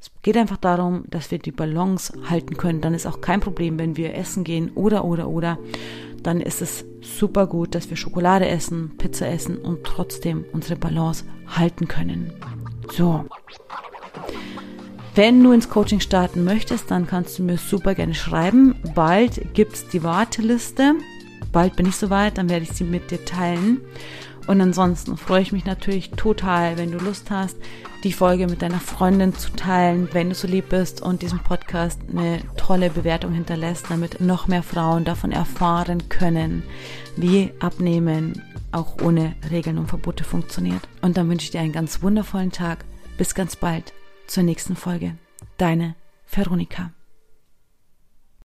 Es 0.01 0.12
geht 0.21 0.38
einfach 0.38 0.57
darum, 0.57 1.03
dass 1.07 1.31
wir 1.31 1.39
die 1.39 1.51
Balance 1.51 2.13
halten 2.29 2.55
können. 2.55 2.81
Dann 2.81 2.93
ist 2.93 3.05
auch 3.05 3.21
kein 3.21 3.41
Problem, 3.41 3.77
wenn 3.79 3.97
wir 3.97 4.15
essen 4.15 4.43
gehen 4.43 4.71
oder, 4.75 5.03
oder, 5.03 5.27
oder 5.27 5.57
dann 6.23 6.41
ist 6.41 6.62
es 6.62 6.85
super 7.01 7.47
gut, 7.47 7.75
dass 7.75 7.89
wir 7.89 7.97
Schokolade 7.97 8.47
essen, 8.47 8.97
Pizza 8.97 9.27
essen 9.27 9.57
und 9.57 9.83
trotzdem 9.83 10.45
unsere 10.51 10.75
Balance 10.75 11.25
halten 11.47 11.88
können. 11.88 12.33
So. 12.91 13.25
Wenn 15.15 15.43
du 15.43 15.51
ins 15.51 15.69
Coaching 15.69 15.99
starten 15.99 16.43
möchtest, 16.43 16.91
dann 16.91 17.07
kannst 17.07 17.39
du 17.39 17.43
mir 17.43 17.57
super 17.57 17.95
gerne 17.95 18.13
schreiben. 18.13 18.75
Bald 18.95 19.53
gibt 19.53 19.73
es 19.73 19.88
die 19.88 20.03
Warteliste. 20.03 20.95
Bald 21.51 21.75
bin 21.75 21.88
ich 21.88 21.95
soweit, 21.95 22.38
dann 22.38 22.49
werde 22.49 22.63
ich 22.63 22.71
sie 22.71 22.83
mit 22.83 23.12
dir 23.12 23.25
teilen. 23.25 23.81
Und 24.49 24.62
ansonsten 24.62 25.15
freue 25.15 25.43
ich 25.43 25.51
mich 25.51 25.65
natürlich 25.65 26.09
total, 26.09 26.79
wenn 26.79 26.91
du 26.91 26.97
Lust 26.97 27.29
hast, 27.29 27.55
die 28.03 28.12
Folge 28.12 28.47
mit 28.47 28.63
deiner 28.63 28.79
Freundin 28.79 29.35
zu 29.35 29.51
teilen, 29.51 30.09
wenn 30.12 30.29
du 30.29 30.33
so 30.33 30.47
lieb 30.47 30.69
bist 30.69 31.03
und 31.03 31.21
diesem 31.21 31.38
Podcast 31.38 32.01
eine 32.09 32.41
tolle 32.57 32.89
Bewertung 32.89 33.31
hinterlässt, 33.31 33.91
damit 33.91 34.21
noch 34.21 34.47
mehr 34.47 34.63
Frauen 34.63 35.05
davon 35.05 35.31
erfahren 35.31 36.09
können, 36.09 36.63
wie 37.15 37.51
Abnehmen 37.59 38.41
auch 38.71 38.99
ohne 39.03 39.35
Regeln 39.51 39.77
und 39.77 39.85
Verbote 39.85 40.23
funktioniert. 40.23 40.81
Und 41.03 41.15
dann 41.15 41.29
wünsche 41.29 41.43
ich 41.43 41.51
dir 41.51 41.62
einen 41.62 41.71
ganz 41.71 42.01
wundervollen 42.01 42.51
Tag. 42.51 42.85
Bis 43.19 43.35
ganz 43.35 43.55
bald 43.55 43.93
zur 44.25 44.41
nächsten 44.41 44.75
Folge. 44.75 45.15
Deine 45.59 45.93
Veronika. 46.25 46.89